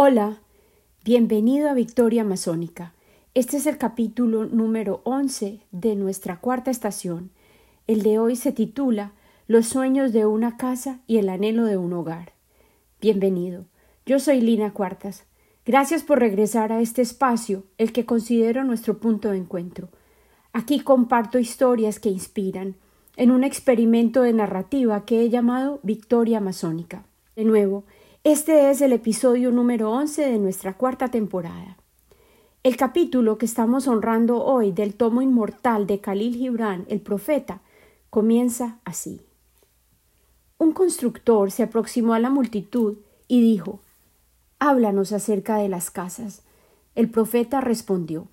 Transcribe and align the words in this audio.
Hola, 0.00 0.38
bienvenido 1.04 1.68
a 1.68 1.74
Victoria 1.74 2.22
Masónica. 2.22 2.94
Este 3.34 3.56
es 3.56 3.66
el 3.66 3.78
capítulo 3.78 4.44
número 4.44 5.00
11 5.02 5.58
de 5.72 5.96
nuestra 5.96 6.38
cuarta 6.38 6.70
estación. 6.70 7.32
El 7.88 8.04
de 8.04 8.20
hoy 8.20 8.36
se 8.36 8.52
titula 8.52 9.10
Los 9.48 9.66
sueños 9.66 10.12
de 10.12 10.24
una 10.24 10.56
casa 10.56 11.00
y 11.08 11.16
el 11.16 11.28
anhelo 11.28 11.64
de 11.64 11.78
un 11.78 11.92
hogar. 11.94 12.30
Bienvenido. 13.00 13.64
Yo 14.06 14.20
soy 14.20 14.40
Lina 14.40 14.72
Cuartas. 14.72 15.24
Gracias 15.66 16.04
por 16.04 16.20
regresar 16.20 16.70
a 16.70 16.80
este 16.80 17.02
espacio, 17.02 17.64
el 17.76 17.90
que 17.90 18.06
considero 18.06 18.62
nuestro 18.62 18.98
punto 18.98 19.32
de 19.32 19.38
encuentro. 19.38 19.88
Aquí 20.52 20.78
comparto 20.78 21.40
historias 21.40 21.98
que 21.98 22.08
inspiran, 22.08 22.76
en 23.16 23.32
un 23.32 23.42
experimento 23.42 24.22
de 24.22 24.32
narrativa 24.32 25.04
que 25.04 25.22
he 25.22 25.28
llamado 25.28 25.80
Victoria 25.82 26.38
Masónica. 26.38 27.04
De 27.34 27.42
nuevo, 27.42 27.82
este 28.24 28.70
es 28.70 28.80
el 28.80 28.92
episodio 28.92 29.52
número 29.52 29.92
11 29.92 30.30
de 30.30 30.38
nuestra 30.38 30.74
cuarta 30.74 31.08
temporada. 31.08 31.76
El 32.64 32.76
capítulo 32.76 33.38
que 33.38 33.46
estamos 33.46 33.86
honrando 33.86 34.44
hoy 34.44 34.72
del 34.72 34.94
tomo 34.94 35.22
inmortal 35.22 35.86
de 35.86 36.00
Khalil 36.00 36.34
Gibran, 36.34 36.84
el 36.88 37.00
profeta, 37.00 37.60
comienza 38.10 38.80
así. 38.84 39.22
Un 40.58 40.72
constructor 40.72 41.52
se 41.52 41.62
aproximó 41.62 42.14
a 42.14 42.18
la 42.18 42.28
multitud 42.28 42.98
y 43.28 43.40
dijo 43.40 43.80
Háblanos 44.58 45.12
acerca 45.12 45.58
de 45.58 45.68
las 45.68 45.90
casas. 45.92 46.42
El 46.96 47.10
profeta 47.10 47.60
respondió 47.60 48.26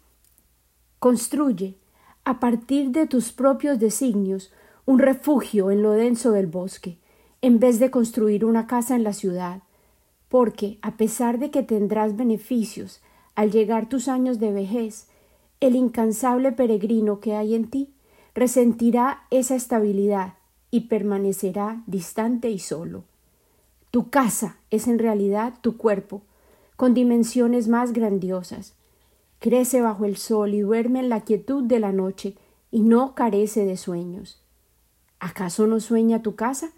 Construye, 0.97 1.77
a 2.23 2.39
partir 2.39 2.89
de 2.89 3.05
tus 3.05 3.31
propios 3.31 3.77
designios, 3.77 4.51
un 4.87 4.97
refugio 4.97 5.69
en 5.69 5.83
lo 5.83 5.91
denso 5.91 6.31
del 6.31 6.47
bosque, 6.47 6.97
en 7.41 7.59
vez 7.59 7.77
de 7.77 7.91
construir 7.91 8.43
una 8.43 8.65
casa 8.65 8.95
en 8.95 9.03
la 9.03 9.13
ciudad, 9.13 9.61
porque, 10.29 10.79
a 10.81 10.97
pesar 10.97 11.39
de 11.39 11.51
que 11.51 11.63
tendrás 11.63 12.15
beneficios 12.15 13.01
al 13.35 13.51
llegar 13.51 13.89
tus 13.89 14.07
años 14.07 14.39
de 14.39 14.51
vejez, 14.51 15.07
el 15.59 15.75
incansable 15.75 16.51
peregrino 16.51 17.19
que 17.19 17.35
hay 17.35 17.55
en 17.55 17.69
ti 17.69 17.93
resentirá 18.33 19.23
esa 19.31 19.55
estabilidad 19.55 20.33
y 20.71 20.81
permanecerá 20.81 21.83
distante 21.87 22.49
y 22.49 22.59
solo. 22.59 23.03
Tu 23.91 24.09
casa 24.09 24.57
es 24.71 24.87
en 24.87 24.99
realidad 24.99 25.53
tu 25.61 25.77
cuerpo, 25.77 26.21
con 26.75 26.93
dimensiones 26.93 27.69
más 27.69 27.93
grandiosas. 27.93 28.73
Crece 29.39 29.81
bajo 29.81 30.03
el 30.03 30.17
sol 30.17 30.53
y 30.53 30.61
duerme 30.61 30.99
en 30.99 31.07
la 31.07 31.21
quietud 31.21 31.63
de 31.63 31.79
la 31.79 31.93
noche 31.93 32.35
y 32.71 32.81
no 32.81 33.15
carece 33.15 33.63
de 33.65 33.77
sueños. 33.77 34.41
¿Acaso 35.19 35.65
no 35.65 35.79
sueña 35.79 36.21
tu 36.21 36.35
casa? 36.35 36.71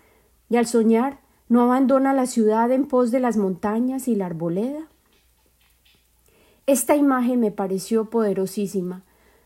Y 0.50 0.58
al 0.58 0.68
soñar 0.68 1.20
¿No 1.50 1.62
abandona 1.62 2.14
la 2.14 2.26
ciudad 2.26 2.70
en 2.72 2.88
pos 2.88 3.10
de 3.10 3.22
las 3.22 3.38
montañas 3.38 4.10
y 4.10 4.16
la 4.16 4.26
arboleda? 4.26 4.90
Esta 6.66 6.98
imagen 6.98 7.40
me 7.40 7.52
pareció 7.52 8.10
poderosísima. 8.10 9.06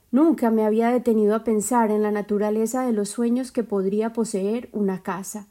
Nunca 0.10 0.50
me 0.50 0.66
había 0.66 0.90
detenido 0.90 1.36
a 1.36 1.44
pensar 1.44 1.92
en 1.92 2.02
la 2.02 2.10
naturaleza 2.10 2.84
de 2.84 2.92
los 2.92 3.10
sueños 3.10 3.52
que 3.52 3.64
podría 3.64 4.14
poseer 4.14 4.68
una 4.72 5.04
casa. 5.04 5.48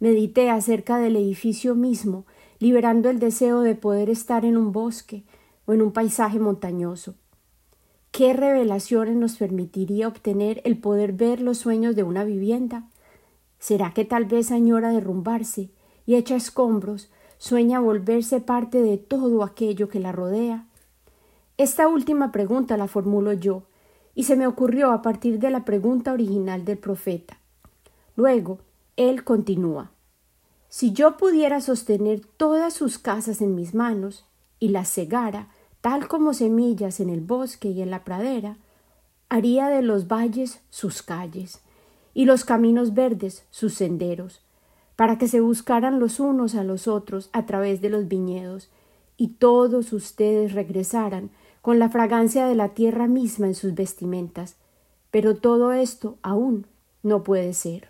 Medité 0.00 0.50
acerca 0.50 0.98
del 0.98 1.14
edificio 1.14 1.76
mismo, 1.76 2.26
liberando 2.58 3.08
el 3.08 3.20
deseo 3.20 3.60
de 3.60 3.76
poder 3.76 4.10
estar 4.10 4.44
en 4.44 4.56
un 4.56 4.72
bosque 4.72 5.22
o 5.64 5.74
en 5.74 5.80
un 5.80 5.92
paisaje 5.92 6.40
montañoso. 6.40 7.14
¿Qué 8.10 8.32
revelaciones 8.32 9.14
nos 9.14 9.36
permitiría 9.36 10.08
obtener 10.08 10.60
el 10.64 10.76
poder 10.76 11.12
ver 11.12 11.40
los 11.40 11.58
sueños 11.58 11.94
de 11.94 12.02
una 12.02 12.24
vivienda? 12.24 12.88
¿Será 13.60 13.92
que 13.94 14.04
tal 14.04 14.24
vez 14.24 14.50
añora 14.50 14.90
derrumbarse 14.90 15.70
y 16.06 16.16
hecha 16.16 16.36
escombros, 16.36 17.10
sueña 17.38 17.80
volverse 17.80 18.40
parte 18.40 18.80
de 18.82 18.98
todo 18.98 19.42
aquello 19.42 19.88
que 19.88 20.00
la 20.00 20.12
rodea? 20.12 20.66
Esta 21.56 21.88
última 21.88 22.32
pregunta 22.32 22.76
la 22.76 22.88
formulo 22.88 23.32
yo, 23.32 23.62
y 24.14 24.24
se 24.24 24.36
me 24.36 24.46
ocurrió 24.46 24.92
a 24.92 25.02
partir 25.02 25.38
de 25.38 25.50
la 25.50 25.64
pregunta 25.64 26.12
original 26.12 26.64
del 26.64 26.78
profeta. 26.78 27.38
Luego, 28.16 28.58
él 28.96 29.24
continúa. 29.24 29.90
Si 30.68 30.92
yo 30.92 31.16
pudiera 31.16 31.60
sostener 31.60 32.20
todas 32.36 32.74
sus 32.74 32.98
casas 32.98 33.40
en 33.40 33.54
mis 33.54 33.74
manos 33.74 34.24
y 34.58 34.68
las 34.68 34.92
cegara, 34.92 35.48
tal 35.80 36.08
como 36.08 36.34
semillas 36.34 37.00
en 37.00 37.10
el 37.10 37.20
bosque 37.20 37.68
y 37.68 37.82
en 37.82 37.90
la 37.90 38.04
pradera, 38.04 38.56
haría 39.28 39.68
de 39.68 39.82
los 39.82 40.08
valles 40.08 40.60
sus 40.70 41.02
calles 41.02 41.60
y 42.14 42.24
los 42.24 42.44
caminos 42.44 42.94
verdes 42.94 43.44
sus 43.50 43.74
senderos, 43.74 44.43
para 44.96 45.18
que 45.18 45.28
se 45.28 45.40
buscaran 45.40 46.00
los 46.00 46.20
unos 46.20 46.54
a 46.54 46.64
los 46.64 46.88
otros 46.88 47.30
a 47.32 47.46
través 47.46 47.80
de 47.80 47.90
los 47.90 48.08
viñedos, 48.08 48.70
y 49.16 49.28
todos 49.28 49.92
ustedes 49.92 50.52
regresaran 50.52 51.30
con 51.62 51.78
la 51.78 51.88
fragancia 51.88 52.46
de 52.46 52.54
la 52.54 52.70
tierra 52.70 53.06
misma 53.06 53.46
en 53.46 53.54
sus 53.54 53.74
vestimentas. 53.74 54.56
Pero 55.10 55.36
todo 55.36 55.72
esto 55.72 56.18
aún 56.22 56.66
no 57.02 57.22
puede 57.22 57.54
ser. 57.54 57.88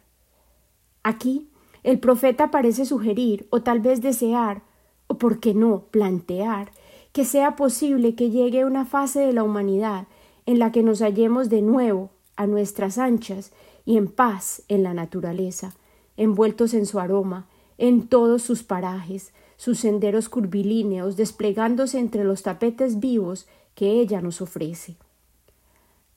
Aquí 1.03 1.49
el 1.83 1.99
profeta 1.99 2.51
parece 2.51 2.85
sugerir, 2.85 3.47
o 3.51 3.63
tal 3.63 3.81
vez 3.81 4.01
desear, 4.01 4.63
o 5.07 5.19
por 5.19 5.41
qué 5.41 5.55
no 5.55 5.85
plantear, 5.91 6.73
que 7.13 7.25
sea 7.25 7.57
posible 7.57 8.15
que 8.15 8.31
llegue 8.31 8.65
una 8.65 8.85
fase 8.85 9.21
de 9.21 9.33
la 9.33 9.43
humanidad 9.43 10.07
en 10.47 10.59
la 10.59 10.73
que 10.73 10.83
nos 10.83 11.01
hallemos 11.01 11.49
de 11.49 11.63
nuevo 11.63 12.11
a 12.37 12.47
nuestras 12.47 12.99
anchas 12.99 13.53
y 13.85 13.97
en 13.97 14.09
paz 14.09 14.63
en 14.69 14.83
la 14.83 14.95
naturaleza, 14.95 15.75
envueltos 16.17 16.75
en 16.75 16.87
su 16.87 16.99
aroma, 16.99 17.47
en 17.79 18.07
todos 18.09 18.43
sus 18.43 18.63
parajes, 18.63 19.33
sus 19.57 19.79
senderos 19.79 20.29
curvilíneos 20.29 21.17
desplegándose 21.17 21.99
entre 21.99 22.25
los 22.25 22.43
tapetes 22.43 23.01
vivos 23.01 23.47
que 23.75 24.01
ella 24.01 24.21
nos 24.21 24.41
ofrece. 24.41 24.97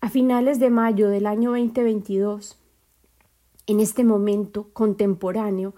A 0.02 0.10
finales 0.10 0.60
de 0.60 0.70
mayo 0.70 1.10
del 1.10 1.26
año 1.26 1.52
2022, 1.52 2.58
en 3.66 3.80
este 3.80 4.04
momento 4.04 4.70
contemporáneo, 4.74 5.74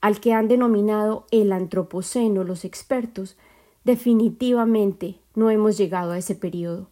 al 0.00 0.20
que 0.20 0.32
han 0.32 0.48
denominado 0.48 1.26
el 1.30 1.52
antropoceno 1.52 2.44
los 2.44 2.64
expertos, 2.64 3.36
definitivamente 3.84 5.18
no 5.34 5.50
hemos 5.50 5.76
llegado 5.76 6.12
a 6.12 6.18
ese 6.18 6.34
periodo. 6.34 6.88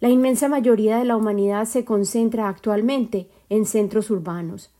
La 0.00 0.08
inmensa 0.08 0.48
mayoría 0.48 0.98
de 0.98 1.04
la 1.04 1.16
humanidad 1.16 1.64
se 1.66 1.84
concentra 1.84 2.48
actualmente 2.48 3.28
en 3.48 3.66
centros 3.66 4.10
urbanos, 4.10 4.70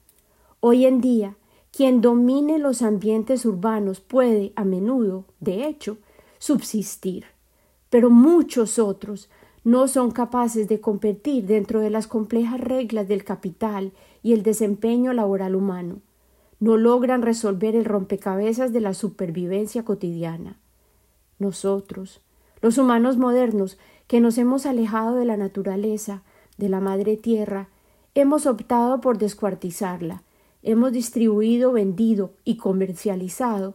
Hoy 0.63 0.85
en 0.85 1.01
día, 1.01 1.37
quien 1.73 2.03
domine 2.03 2.59
los 2.59 2.83
ambientes 2.83 3.47
urbanos 3.47 4.01
puede, 4.01 4.53
a 4.57 4.65
menudo, 4.65 5.25
de 5.41 5.67
hecho, 5.67 5.97
subsistir, 6.39 7.25
pero 7.89 8.11
muchos 8.11 8.79
otros 8.79 9.31
no 9.65 9.89
son 9.89 10.11
capaces 10.11 10.69
de 10.69 10.79
competir 10.79 11.47
dentro 11.47 11.81
de 11.81 11.89
las 11.89 12.07
complejas 12.07 12.61
reglas 12.61 13.09
del 13.09 13.25
capital 13.25 13.93
y 14.23 14.35
el 14.35 14.43
desempeño 14.43 15.15
laboral 15.15 15.57
humano. 15.57 16.01
No 16.59 16.77
logran 16.77 17.23
resolver 17.23 17.75
el 17.75 17.87
rompecabezas 17.87 18.71
de 18.71 18.81
la 18.81 18.93
supervivencia 18.93 19.83
cotidiana. 19.83 20.59
Nosotros, 21.39 22.21
los 22.61 22.77
humanos 22.77 23.17
modernos, 23.17 23.79
que 24.07 24.21
nos 24.21 24.37
hemos 24.37 24.67
alejado 24.67 25.15
de 25.17 25.25
la 25.25 25.39
naturaleza, 25.39 26.23
de 26.59 26.69
la 26.69 26.81
madre 26.81 27.17
tierra, 27.17 27.69
hemos 28.15 28.45
optado 28.45 29.01
por 29.01 29.17
descuartizarla, 29.17 30.23
hemos 30.63 30.93
distribuido, 30.93 31.73
vendido 31.73 32.33
y 32.45 32.57
comercializado 32.57 33.75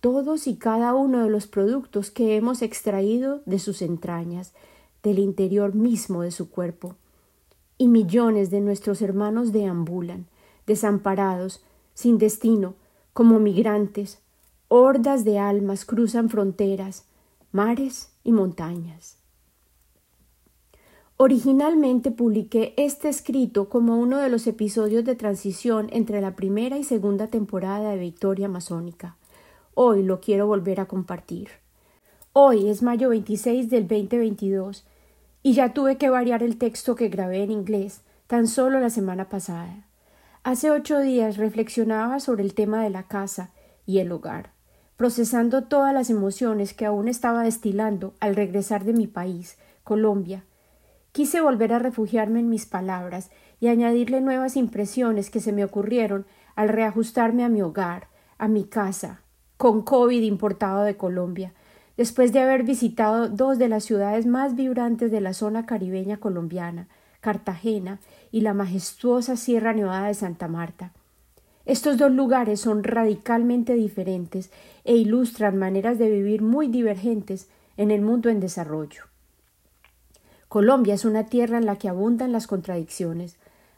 todos 0.00 0.46
y 0.46 0.56
cada 0.56 0.94
uno 0.94 1.24
de 1.24 1.30
los 1.30 1.46
productos 1.46 2.10
que 2.10 2.36
hemos 2.36 2.62
extraído 2.62 3.42
de 3.46 3.58
sus 3.58 3.82
entrañas, 3.82 4.52
del 5.02 5.18
interior 5.18 5.74
mismo 5.74 6.22
de 6.22 6.30
su 6.30 6.50
cuerpo. 6.50 6.94
Y 7.78 7.88
millones 7.88 8.50
de 8.50 8.60
nuestros 8.60 9.02
hermanos 9.02 9.52
deambulan, 9.52 10.26
desamparados, 10.66 11.64
sin 11.94 12.18
destino, 12.18 12.74
como 13.12 13.40
migrantes, 13.40 14.20
hordas 14.68 15.24
de 15.24 15.38
almas 15.38 15.84
cruzan 15.84 16.28
fronteras, 16.28 17.04
mares 17.50 18.10
y 18.22 18.32
montañas. 18.32 19.17
Originalmente 21.20 22.12
publiqué 22.12 22.74
este 22.76 23.08
escrito 23.08 23.68
como 23.68 23.98
uno 23.98 24.18
de 24.18 24.28
los 24.28 24.46
episodios 24.46 25.04
de 25.04 25.16
transición 25.16 25.88
entre 25.90 26.20
la 26.20 26.36
primera 26.36 26.78
y 26.78 26.84
segunda 26.84 27.26
temporada 27.26 27.90
de 27.90 27.98
Victoria 27.98 28.46
Masónica. 28.46 29.16
Hoy 29.74 30.04
lo 30.04 30.20
quiero 30.20 30.46
volver 30.46 30.78
a 30.78 30.86
compartir. 30.86 31.48
Hoy 32.32 32.68
es 32.68 32.84
mayo 32.84 33.08
26 33.08 33.68
del 33.68 33.88
2022 33.88 34.86
y 35.42 35.54
ya 35.54 35.74
tuve 35.74 35.98
que 35.98 36.08
variar 36.08 36.44
el 36.44 36.56
texto 36.56 36.94
que 36.94 37.08
grabé 37.08 37.42
en 37.42 37.50
inglés 37.50 38.02
tan 38.28 38.46
solo 38.46 38.78
la 38.78 38.88
semana 38.88 39.28
pasada. 39.28 39.88
Hace 40.44 40.70
ocho 40.70 41.00
días 41.00 41.36
reflexionaba 41.36 42.20
sobre 42.20 42.44
el 42.44 42.54
tema 42.54 42.84
de 42.84 42.90
la 42.90 43.08
casa 43.08 43.50
y 43.86 43.98
el 43.98 44.12
hogar, 44.12 44.52
procesando 44.96 45.64
todas 45.64 45.92
las 45.92 46.10
emociones 46.10 46.74
que 46.74 46.86
aún 46.86 47.08
estaba 47.08 47.42
destilando 47.42 48.14
al 48.20 48.36
regresar 48.36 48.84
de 48.84 48.92
mi 48.92 49.08
país, 49.08 49.58
Colombia, 49.82 50.44
Quise 51.12 51.40
volver 51.40 51.72
a 51.72 51.78
refugiarme 51.78 52.40
en 52.40 52.48
mis 52.48 52.66
palabras 52.66 53.30
y 53.60 53.68
añadirle 53.68 54.20
nuevas 54.20 54.56
impresiones 54.56 55.30
que 55.30 55.40
se 55.40 55.52
me 55.52 55.64
ocurrieron 55.64 56.26
al 56.54 56.68
reajustarme 56.68 57.44
a 57.44 57.48
mi 57.48 57.62
hogar, 57.62 58.08
a 58.38 58.48
mi 58.48 58.64
casa, 58.64 59.22
con 59.56 59.82
COVID 59.82 60.22
importado 60.22 60.84
de 60.84 60.96
Colombia, 60.96 61.52
después 61.96 62.32
de 62.32 62.40
haber 62.40 62.62
visitado 62.62 63.28
dos 63.28 63.58
de 63.58 63.68
las 63.68 63.84
ciudades 63.84 64.26
más 64.26 64.54
vibrantes 64.54 65.10
de 65.10 65.20
la 65.20 65.32
zona 65.32 65.66
caribeña 65.66 66.18
colombiana, 66.18 66.86
Cartagena 67.20 67.98
y 68.30 68.42
la 68.42 68.54
majestuosa 68.54 69.36
Sierra 69.36 69.72
Nevada 69.72 70.06
de 70.06 70.14
Santa 70.14 70.46
Marta. 70.46 70.92
Estos 71.66 71.98
dos 71.98 72.12
lugares 72.12 72.60
son 72.60 72.84
radicalmente 72.84 73.74
diferentes 73.74 74.52
e 74.84 74.94
ilustran 74.94 75.58
maneras 75.58 75.98
de 75.98 76.08
vivir 76.08 76.40
muy 76.40 76.68
divergentes 76.68 77.48
en 77.76 77.90
el 77.90 78.00
mundo 78.00 78.30
en 78.30 78.40
desarrollo. 78.40 79.07
Colombia 80.48 80.94
es 80.94 81.04
una 81.04 81.26
tierra 81.26 81.58
en 81.58 81.66
la 81.66 81.76
que 81.76 81.90
abundan 81.90 82.32
las 82.32 82.46
contradicciones. 82.46 83.36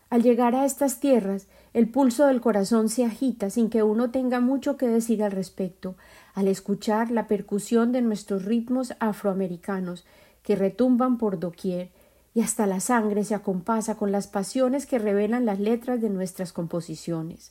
Al 0.08 0.22
llegar 0.22 0.54
a 0.54 0.64
estas 0.64 1.00
tierras, 1.00 1.46
el 1.74 1.88
pulso 1.88 2.26
del 2.26 2.40
corazón 2.40 2.88
se 2.88 3.04
agita 3.04 3.50
sin 3.50 3.70
que 3.70 3.82
uno 3.82 4.10
tenga 4.10 4.40
mucho 4.40 4.76
que 4.76 4.86
decir 4.86 5.24
al 5.24 5.32
respecto, 5.32 5.96
al 6.32 6.46
escuchar 6.46 7.10
la 7.10 7.26
percusión 7.26 7.90
de 7.90 8.02
nuestros 8.02 8.44
ritmos 8.44 8.94
afroamericanos 9.00 10.04
que 10.44 10.54
retumban 10.54 11.18
por 11.18 11.40
doquier, 11.40 11.90
y 12.34 12.42
hasta 12.42 12.66
la 12.66 12.78
sangre 12.78 13.24
se 13.24 13.34
acompasa 13.34 13.96
con 13.96 14.12
las 14.12 14.28
pasiones 14.28 14.86
que 14.86 15.00
revelan 15.00 15.46
las 15.46 15.58
letras 15.58 16.00
de 16.00 16.10
nuestras 16.10 16.52
composiciones. 16.52 17.50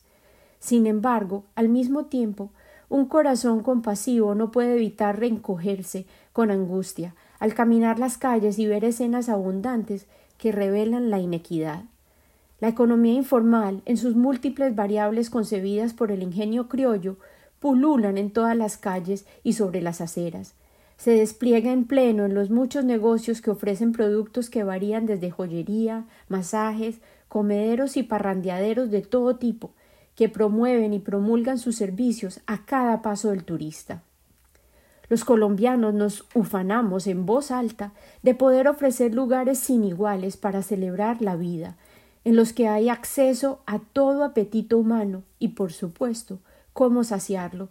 Sin 0.60 0.88
embargo, 0.88 1.44
al 1.56 1.68
mismo 1.68 2.06
tiempo, 2.06 2.52
un 2.88 3.06
corazón 3.06 3.62
compasivo 3.62 4.34
no 4.36 4.52
puede 4.52 4.76
evitar 4.76 5.20
reencogerse 5.20 6.06
con 6.32 6.52
angustia 6.52 7.14
al 7.40 7.54
caminar 7.54 8.00
las 8.00 8.18
calles 8.18 8.60
y 8.60 8.68
ver 8.68 8.84
escenas 8.84 9.30
abundantes 9.30 10.06
que 10.38 10.52
revelan 10.52 11.10
la 11.10 11.20
inequidad. 11.20 11.84
La 12.60 12.68
economía 12.68 13.14
informal, 13.14 13.82
en 13.86 13.98
sus 13.98 14.16
múltiples 14.16 14.76
variables 14.76 15.30
concebidas 15.30 15.94
por 15.94 16.12
el 16.12 16.22
ingenio 16.22 16.68
criollo, 16.68 17.18
pululan 17.60 18.18
en 18.18 18.32
todas 18.32 18.56
las 18.56 18.78
calles 18.78 19.26
y 19.44 19.54
sobre 19.54 19.82
las 19.82 20.02
aceras. 20.02 20.56
Se 20.98 21.12
despliega 21.12 21.72
en 21.72 21.86
pleno 21.86 22.26
en 22.26 22.34
los 22.34 22.50
muchos 22.50 22.84
negocios 22.84 23.42
que 23.42 23.52
ofrecen 23.52 23.94
productos 23.94 24.50
que 24.50 24.66
varían 24.66 25.06
desde 25.06 25.32
joyería, 25.32 26.06
masajes, 26.28 27.00
comederos 27.30 27.96
y 27.96 28.04
parrandeaderos 28.04 28.92
de 28.92 29.02
todo 29.02 29.38
tipo, 29.38 29.72
que 30.16 30.28
promueven 30.28 30.94
y 30.94 31.00
promulgan 31.00 31.58
sus 31.58 31.78
servicios 31.78 32.42
a 32.48 32.66
cada 32.66 33.02
paso 33.02 33.30
del 33.30 33.46
turista. 33.46 34.04
Los 35.10 35.26
colombianos 35.26 35.94
nos 35.96 36.26
ufanamos 36.36 37.08
en 37.08 37.26
voz 37.26 37.50
alta 37.50 37.94
de 38.22 38.36
poder 38.36 38.68
ofrecer 38.68 39.14
lugares 39.14 39.58
sin 39.58 39.84
iguales 39.84 40.38
para 40.38 40.62
celebrar 40.62 41.22
la 41.22 41.36
vida, 41.36 41.78
en 42.24 42.36
los 42.36 42.54
que 42.54 42.68
hay 42.68 42.90
acceso 42.90 43.60
a 43.66 43.80
todo 43.80 44.24
apetito 44.24 44.78
humano 44.78 45.24
y, 45.40 45.50
por 45.50 45.74
supuesto, 45.74 46.40
cómo 46.74 47.04
saciarlo, 47.04 47.70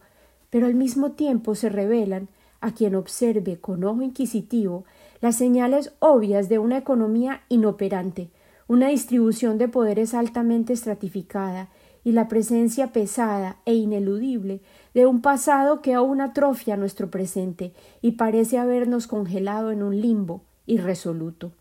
pero 0.50 0.67
al 0.67 0.75
mismo 0.75 1.12
tiempo 1.12 1.55
se 1.55 1.69
revelan, 1.69 2.29
a 2.61 2.73
quien 2.73 2.96
observe 2.96 3.61
con 3.61 3.84
ojo 3.84 4.02
inquisitivo, 4.02 4.84
las 5.20 5.37
señales 5.37 5.93
obvias 6.00 6.49
de 6.49 6.58
una 6.58 6.76
economía 6.76 7.43
inoperante, 7.49 8.31
una 8.67 8.88
distribución 8.88 9.58
de 9.58 9.69
poderes 9.69 10.12
altamente 10.12 10.73
estratificada 10.73 11.69
y 12.08 12.12
la 12.12 12.26
presencia 12.26 12.90
pesada 12.90 13.58
e 13.66 13.75
ineludible 13.75 14.62
de 14.94 15.05
un 15.05 15.20
pasado 15.20 15.82
que 15.82 15.93
aún 15.93 16.22
atrofia 16.22 16.78
nuestro 16.78 17.10
presente 17.10 17.75
y 18.00 18.12
parece 18.12 18.56
habernos 18.56 19.06
congelado 19.06 19.72
en 19.72 19.82
un 19.82 20.00
limbo 20.00 20.40
irresoluto. 20.64 21.52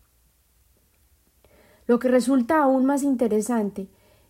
Lo 1.86 1.98
que 1.98 2.08
resulta 2.08 2.62
aún 2.62 2.86
más 2.86 3.02
interesante 3.02 3.88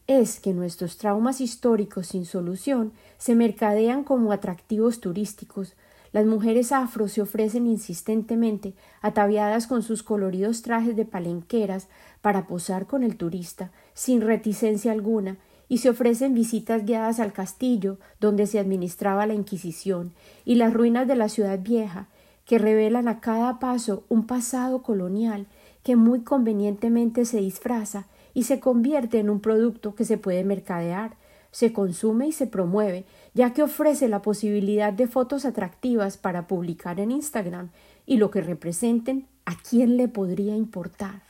es 0.09 0.41
que 0.41 0.53
nuestros 0.55 0.99
traumas 0.99 1.41
históricos 1.41 2.09
sin 2.09 2.26
solución 2.26 2.91
se 3.17 3.37
mercadean 3.37 4.03
como 4.03 4.32
atractivos 4.32 5.00
turísticos. 5.00 5.75
Las 6.11 6.26
mujeres 6.26 6.73
afro 6.73 7.06
se 7.06 7.23
ofrecen 7.23 7.69
insistentemente, 7.69 8.75
ataviadas 9.03 9.69
con 9.69 9.85
sus 9.85 10.03
coloridos 10.03 10.62
trajes 10.62 10.97
de 10.97 11.05
palenqueras, 11.05 11.87
para 12.23 12.49
posar 12.49 12.88
con 12.88 13.05
el 13.05 13.17
turista, 13.17 13.70
sin 13.94 14.20
reticencia 14.20 14.91
alguna, 14.91 15.37
y 15.69 15.79
se 15.79 15.91
ofrecen 15.91 16.35
visitas 16.35 16.85
guiadas 16.85 17.20
al 17.20 17.32
castillo 17.32 17.99
donde 18.20 18.47
se 18.47 18.59
administraba 18.59 19.26
la 19.26 19.35
Inquisición 19.35 20.12
y 20.44 20.55
las 20.55 20.73
ruinas 20.73 21.06
de 21.06 21.17
la 21.17 21.29
ciudad 21.29 21.59
vieja, 21.61 22.09
que 22.44 22.59
revelan 22.59 23.09
a 23.09 23.20
cada 23.20 23.59
paso 23.59 24.05
un 24.09 24.26
pasado 24.26 24.82
colonial 24.82 25.47
que 25.82 25.97
muy 25.97 26.20
convenientemente 26.20 27.25
se 27.25 27.41
disfraza 27.41 28.06
y 28.32 28.44
se 28.44 28.61
convierte 28.61 29.19
en 29.19 29.31
un 29.31 29.41
producto 29.41 29.94
que 29.94 30.05
se 30.05 30.17
puede 30.17 30.44
mercadear, 30.44 31.17
se 31.50 31.73
consume 31.73 32.29
y 32.29 32.32
se 32.32 32.47
promueve, 32.47 33.05
ya 33.35 33.53
que 33.53 33.62
ofrece 33.62 34.09
la 34.09 34.23
posibilidad 34.23 34.93
de 34.93 35.06
fotos 35.06 35.44
atractivas 35.44 36.17
para 36.17 36.47
publicar 36.47 37.00
en 37.00 37.11
Instagram 37.11 37.70
y 38.06 38.17
lo 38.17 38.31
que 38.31 38.41
representen, 38.41 39.26
¿a 39.44 39.55
quién 39.56 39.97
le 39.97 40.09
podría 40.09 40.56
importar? 40.56 41.28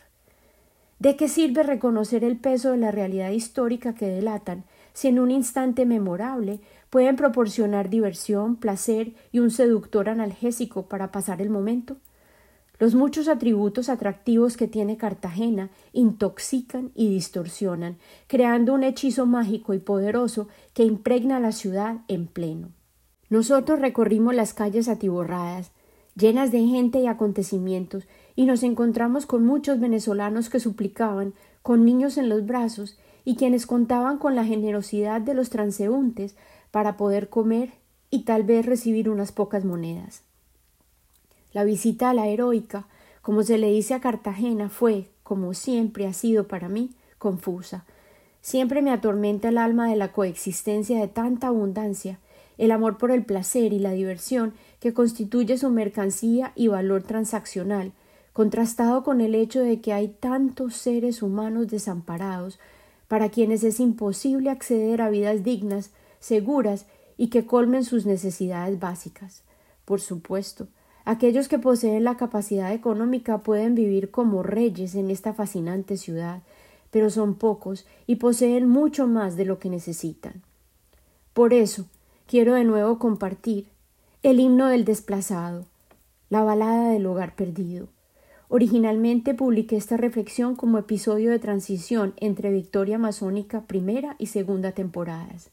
¿De 0.99 1.15
qué 1.17 1.29
sirve 1.29 1.63
reconocer 1.63 2.25
el 2.25 2.37
peso 2.37 2.73
de 2.73 2.79
la 2.79 2.91
realidad 2.91 3.31
histórica 3.31 3.95
que 3.95 4.09
delatan 4.09 4.65
si 4.95 5.07
en 5.07 5.21
un 5.21 5.31
instante 5.31 5.87
memorable 5.87 6.61
pueden 6.91 7.15
proporcionar 7.15 7.89
diversión, 7.89 8.57
placer 8.57 9.15
y 9.31 9.39
un 9.39 9.53
seductor 9.53 10.09
analgésico 10.09 10.87
para 10.87 11.13
pasar 11.13 11.41
el 11.41 11.51
momento? 11.51 11.99
Los 12.81 12.97
muchos 12.97 13.29
atributos 13.29 13.89
atractivos 13.89 14.57
que 14.57 14.67
tiene 14.67 14.97
Cartagena 14.97 15.71
intoxican 15.93 16.91
y 16.95 17.09
distorsionan, 17.09 17.99
creando 18.27 18.75
un 18.75 18.83
hechizo 18.83 19.25
mágico 19.25 19.75
y 19.75 19.79
poderoso 19.79 20.49
que 20.75 20.85
impregna 20.85 21.39
la 21.39 21.53
ciudad 21.53 21.99
en 22.09 22.27
pleno. 22.27 22.71
Nosotros 23.31 23.81
recorrimos 23.81 24.35
las 24.35 24.55
calles 24.55 24.89
atiborradas, 24.89 25.73
llenas 26.17 26.51
de 26.51 26.65
gente 26.67 27.01
y 27.01 27.07
acontecimientos, 27.07 28.05
y 28.39 28.47
nos 28.47 28.63
encontramos 28.63 29.27
con 29.27 29.45
muchos 29.45 29.81
venezolanos 29.81 30.49
que 30.49 30.61
suplicaban, 30.61 31.35
con 31.61 31.85
niños 31.85 32.19
en 32.19 32.29
los 32.29 32.47
brazos, 32.47 32.97
y 33.25 33.35
quienes 33.35 33.67
contaban 33.67 34.19
con 34.19 34.37
la 34.37 34.45
generosidad 34.45 35.21
de 35.21 35.35
los 35.35 35.51
transeúntes 35.51 36.37
para 36.71 36.97
poder 36.97 37.31
comer 37.31 37.73
y 38.11 38.23
tal 38.23 38.45
vez 38.45 38.65
recibir 38.65 39.11
unas 39.11 39.33
pocas 39.33 39.65
monedas. 39.65 40.23
La 41.53 41.65
visita 41.65 42.11
a 42.11 42.15
la 42.15 42.29
heroica, 42.29 42.87
como 43.23 43.43
se 43.43 43.59
le 43.59 43.73
dice 43.73 43.95
a 43.95 44.01
Cartagena, 44.01 44.69
fue, 44.69 45.09
como 45.25 45.53
siempre 45.53 46.07
ha 46.07 46.13
sido 46.13 46.47
para 46.47 46.69
mí, 46.69 46.93
confusa. 47.19 47.87
Siempre 48.41 48.83
me 48.83 48.93
atormenta 48.93 49.49
el 49.49 49.59
alma 49.59 49.89
de 49.89 49.97
la 49.97 50.13
coexistencia 50.13 51.01
de 51.01 51.09
tanta 51.09 51.49
abundancia, 51.49 52.21
el 52.57 52.71
amor 52.71 52.99
por 52.99 53.11
el 53.11 53.25
placer 53.25 53.73
y 53.73 53.81
la 53.81 53.91
diversión 53.91 54.55
que 54.79 54.95
constituye 54.95 55.59
su 55.59 55.71
mercancía 55.71 56.53
y 56.55 56.69
valor 56.69 57.03
transaccional, 57.03 57.91
contrastado 58.39 59.03
con 59.03 59.21
el 59.21 59.35
hecho 59.35 59.63
de 59.63 59.81
que 59.81 59.93
hay 59.93 60.07
tantos 60.07 60.77
seres 60.77 61.23
humanos 61.25 61.67
desamparados, 61.67 62.61
para 63.09 63.31
quienes 63.31 63.65
es 63.65 63.81
imposible 63.81 64.49
acceder 64.49 65.03
a 65.03 65.11
vidas 65.11 65.43
dignas, 65.43 65.91
seguras 66.21 66.87
y 67.17 67.31
que 67.31 67.47
colmen 67.47 67.83
sus 67.83 68.07
necesidades 68.07 68.79
básicas. 68.79 69.43
Por 69.85 70.01
supuesto, 70.01 70.69
aquellos 71.05 71.49
que 71.49 71.59
poseen 71.59 72.05
la 72.05 72.17
capacidad 72.17 72.73
económica 72.73 73.39
pueden 73.39 73.75
vivir 73.75 74.13
como 74.13 74.45
reyes 74.45 74.95
en 74.95 75.11
esta 75.11 75.35
fascinante 75.35 75.97
ciudad, 75.97 76.43
pero 76.93 77.11
son 77.11 77.35
pocos 77.35 77.87
y 78.07 78.17
poseen 78.17 78.69
mucho 78.69 79.09
más 79.09 79.37
de 79.37 79.47
lo 79.47 79.59
que 79.59 79.69
necesitan. 79.69 80.43
Por 81.33 81.53
eso, 81.53 81.87
quiero 82.29 82.55
de 82.55 82.63
nuevo 82.63 83.01
compartir 83.01 83.67
el 84.23 84.39
himno 84.39 84.69
del 84.69 84.85
desplazado, 84.85 85.65
la 86.31 86.45
balada 86.45 86.91
del 86.91 87.05
hogar 87.07 87.35
perdido, 87.35 87.89
Originalmente 88.51 89.35
publiqué 89.35 89.77
esta 89.77 89.99
reflexión 89.99 90.57
como 90.57 90.79
episodio 90.79 91.31
de 91.31 91.39
transición 91.39 92.15
entre 92.17 92.51
Victoria 92.51 92.97
Masónica 92.97 93.61
primera 93.63 94.17
y 94.19 94.27
segunda 94.27 94.73
temporadas. 94.73 95.51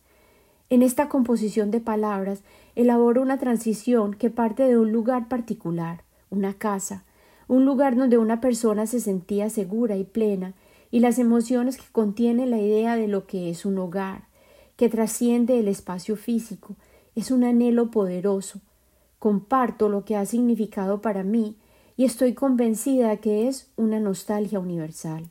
En 0.69 0.81
esta 0.81 1.09
composición 1.09 1.71
de 1.71 1.81
palabras 1.81 2.41
elaboro 2.73 3.21
una 3.21 3.37
transición 3.37 4.13
que 4.13 4.29
parte 4.29 4.63
de 4.63 4.77
un 4.77 4.93
lugar 4.93 5.27
particular, 5.27 6.03
una 6.29 6.53
casa, 6.53 7.03
un 7.49 7.65
lugar 7.65 7.97
donde 7.97 8.17
una 8.17 8.39
persona 8.39 8.87
se 8.87 9.01
sentía 9.01 9.49
segura 9.49 9.97
y 9.97 10.05
plena, 10.05 10.53
y 10.89 11.01
las 11.01 11.19
emociones 11.19 11.75
que 11.75 11.91
contiene 11.91 12.45
la 12.45 12.59
idea 12.59 12.95
de 12.95 13.09
lo 13.09 13.27
que 13.27 13.49
es 13.49 13.65
un 13.65 13.77
hogar, 13.77 14.23
que 14.77 14.87
trasciende 14.87 15.59
el 15.59 15.67
espacio 15.67 16.15
físico, 16.15 16.75
es 17.13 17.29
un 17.29 17.43
anhelo 17.43 17.91
poderoso. 17.91 18.61
Comparto 19.19 19.89
lo 19.89 20.05
que 20.05 20.15
ha 20.15 20.25
significado 20.25 21.01
para 21.01 21.23
mí 21.23 21.57
y 21.97 22.05
estoy 22.05 22.33
convencida 22.33 23.17
que 23.17 23.47
es 23.47 23.69
una 23.75 23.99
nostalgia 23.99 24.59
universal. 24.59 25.29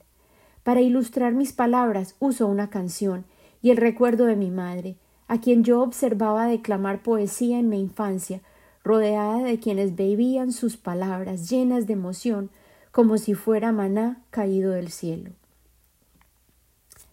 Para 0.62 0.80
ilustrar 0.80 1.34
mis 1.34 1.52
palabras 1.52 2.16
uso 2.20 2.46
una 2.46 2.70
canción 2.70 3.24
y 3.60 3.70
el 3.70 3.76
recuerdo 3.76 4.24
de 4.26 4.36
mi 4.36 4.50
madre, 4.50 4.96
a 5.28 5.40
quien 5.40 5.64
yo 5.64 5.82
observaba 5.82 6.46
declamar 6.46 7.02
poesía 7.02 7.58
en 7.58 7.68
mi 7.68 7.80
infancia, 7.80 8.40
rodeada 8.82 9.42
de 9.42 9.58
quienes 9.58 9.96
bebían 9.96 10.52
sus 10.52 10.76
palabras 10.76 11.48
llenas 11.48 11.86
de 11.86 11.94
emoción, 11.94 12.50
como 12.92 13.18
si 13.18 13.34
fuera 13.34 13.72
maná 13.72 14.22
caído 14.30 14.72
del 14.72 14.90
cielo. 14.90 15.30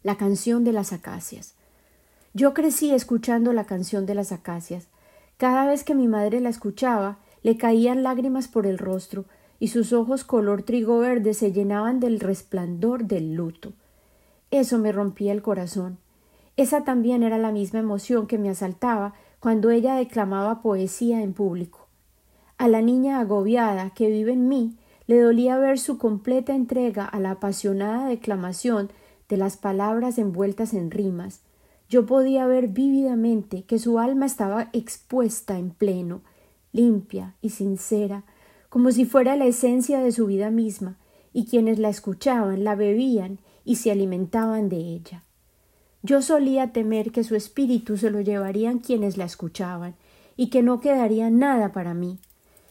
La 0.04 0.16
canción 0.16 0.64
de 0.64 0.74
las 0.74 0.94
acacias. 0.94 1.56
Yo 2.34 2.54
crecí 2.54 2.92
escuchando 2.92 3.54
la 3.54 3.66
canción 3.66 4.06
de 4.06 4.16
las 4.16 4.32
acacias. 4.32 4.88
Cada 5.38 5.66
vez 5.66 5.84
que 5.84 5.96
mi 5.96 6.08
madre 6.08 6.40
la 6.40 6.50
escuchaba, 6.50 7.20
le 7.44 7.58
caían 7.58 8.04
lágrimas 8.04 8.48
por 8.48 8.68
el 8.68 8.78
rostro, 8.78 9.26
y 9.62 9.68
sus 9.68 9.94
ojos 9.94 10.24
color 10.24 10.64
trigo 10.64 10.98
verde 10.98 11.36
se 11.36 11.52
llenaban 11.52 12.00
del 12.00 12.20
resplandor 12.20 13.06
del 13.06 13.36
luto. 13.36 13.74
Eso 14.50 14.80
me 14.80 14.92
rompía 14.92 15.34
el 15.34 15.44
corazón. 15.44 16.00
Esa 16.58 16.84
también 16.84 17.22
era 17.22 17.38
la 17.38 17.52
misma 17.52 17.78
emoción 17.78 18.26
que 18.26 18.40
me 18.40 18.50
asaltaba 18.50 19.14
cuando 19.40 19.70
ella 19.70 19.94
declamaba 19.94 20.64
poesía 20.64 21.22
en 21.22 21.34
público. 21.34 21.88
A 22.58 22.68
la 22.68 22.82
niña 22.82 23.20
agobiada 23.20 23.92
que 23.92 24.10
vive 24.10 24.34
en 24.34 24.48
mí 24.48 24.78
le 25.06 25.22
dolía 25.22 25.60
ver 25.60 25.78
su 25.78 26.00
completa 26.00 26.56
entrega 26.56 27.06
a 27.06 27.20
la 27.20 27.30
apasionada 27.30 28.08
declamación 28.08 28.90
de 29.30 29.38
las 29.38 29.58
palabras 29.58 30.18
envueltas 30.18 30.74
en 30.74 30.90
rimas. 30.90 31.42
Yo 31.88 32.08
podía 32.08 32.48
ver 32.48 32.68
vívidamente 32.68 33.62
que 33.66 33.78
su 33.78 34.00
alma 34.00 34.26
estaba 34.26 34.70
expuesta 34.74 35.60
en 35.60 35.70
pleno, 35.70 36.22
limpia 36.72 37.36
y 37.44 37.50
sincera, 37.50 38.24
como 38.72 38.94
si 38.94 39.04
fuera 39.04 39.36
la 39.36 39.48
esencia 39.48 40.00
de 40.00 40.14
su 40.14 40.28
vida 40.28 40.50
misma, 40.50 40.96
y 41.34 41.46
quienes 41.46 41.78
la 41.78 41.90
escuchaban 41.90 42.64
la 42.64 42.74
bebían 42.74 43.40
y 43.66 43.76
se 43.76 43.92
alimentaban 43.92 44.70
de 44.70 44.78
ella. 44.78 45.26
Yo 46.04 46.22
solía 46.22 46.72
temer 46.72 47.12
que 47.12 47.26
su 47.26 47.36
espíritu 47.36 47.98
se 47.98 48.10
lo 48.10 48.22
llevarían 48.22 48.80
quienes 48.80 49.18
la 49.18 49.26
escuchaban, 49.26 49.96
y 50.38 50.50
que 50.50 50.64
no 50.64 50.80
quedaría 50.80 51.30
nada 51.30 51.74
para 51.74 51.94
mí. 51.94 52.18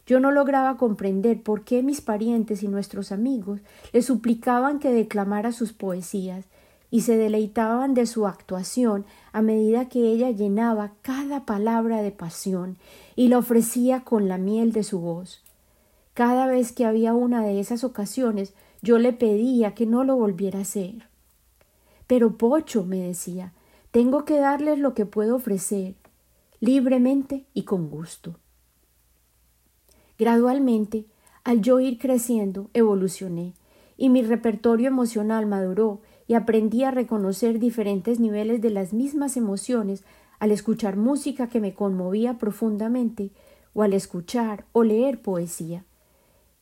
Yo 0.06 0.20
no 0.20 0.30
lograba 0.30 0.78
comprender 0.78 1.42
por 1.42 1.64
qué 1.64 1.82
mis 1.82 2.00
parientes 2.00 2.62
y 2.62 2.68
nuestros 2.68 3.12
amigos 3.12 3.60
le 3.92 4.00
suplicaban 4.00 4.78
que 4.78 4.94
declamara 4.94 5.52
sus 5.52 5.74
poesías, 5.74 6.46
y 6.90 7.02
se 7.02 7.18
deleitaban 7.18 7.92
de 7.92 8.06
su 8.06 8.26
actuación 8.26 9.04
a 9.32 9.42
medida 9.42 9.90
que 9.90 10.10
ella 10.10 10.30
llenaba 10.30 10.94
cada 11.02 11.44
palabra 11.44 12.00
de 12.00 12.10
pasión 12.10 12.78
y 13.16 13.28
la 13.28 13.36
ofrecía 13.36 14.00
con 14.00 14.28
la 14.28 14.38
miel 14.38 14.72
de 14.72 14.82
su 14.82 14.98
voz. 14.98 15.42
Cada 16.14 16.46
vez 16.46 16.72
que 16.72 16.84
había 16.84 17.14
una 17.14 17.42
de 17.42 17.60
esas 17.60 17.84
ocasiones 17.84 18.54
yo 18.82 18.98
le 18.98 19.12
pedía 19.12 19.74
que 19.74 19.86
no 19.86 20.04
lo 20.04 20.16
volviera 20.16 20.58
a 20.58 20.62
hacer. 20.62 21.08
Pero 22.06 22.36
Pocho, 22.36 22.84
me 22.84 22.98
decía, 22.98 23.52
tengo 23.90 24.24
que 24.24 24.38
darles 24.38 24.78
lo 24.78 24.94
que 24.94 25.06
puedo 25.06 25.36
ofrecer, 25.36 25.94
libremente 26.60 27.44
y 27.54 27.62
con 27.62 27.88
gusto. 27.88 28.36
Gradualmente, 30.18 31.06
al 31.44 31.60
yo 31.62 31.80
ir 31.80 31.98
creciendo, 31.98 32.68
evolucioné, 32.74 33.54
y 33.96 34.08
mi 34.08 34.22
repertorio 34.22 34.88
emocional 34.88 35.46
maduró 35.46 36.00
y 36.26 36.34
aprendí 36.34 36.84
a 36.84 36.90
reconocer 36.90 37.58
diferentes 37.58 38.20
niveles 38.20 38.60
de 38.60 38.70
las 38.70 38.92
mismas 38.92 39.36
emociones 39.36 40.04
al 40.38 40.52
escuchar 40.52 40.96
música 40.96 41.48
que 41.48 41.60
me 41.60 41.74
conmovía 41.74 42.38
profundamente 42.38 43.30
o 43.74 43.82
al 43.82 43.92
escuchar 43.92 44.64
o 44.72 44.84
leer 44.84 45.20
poesía. 45.20 45.84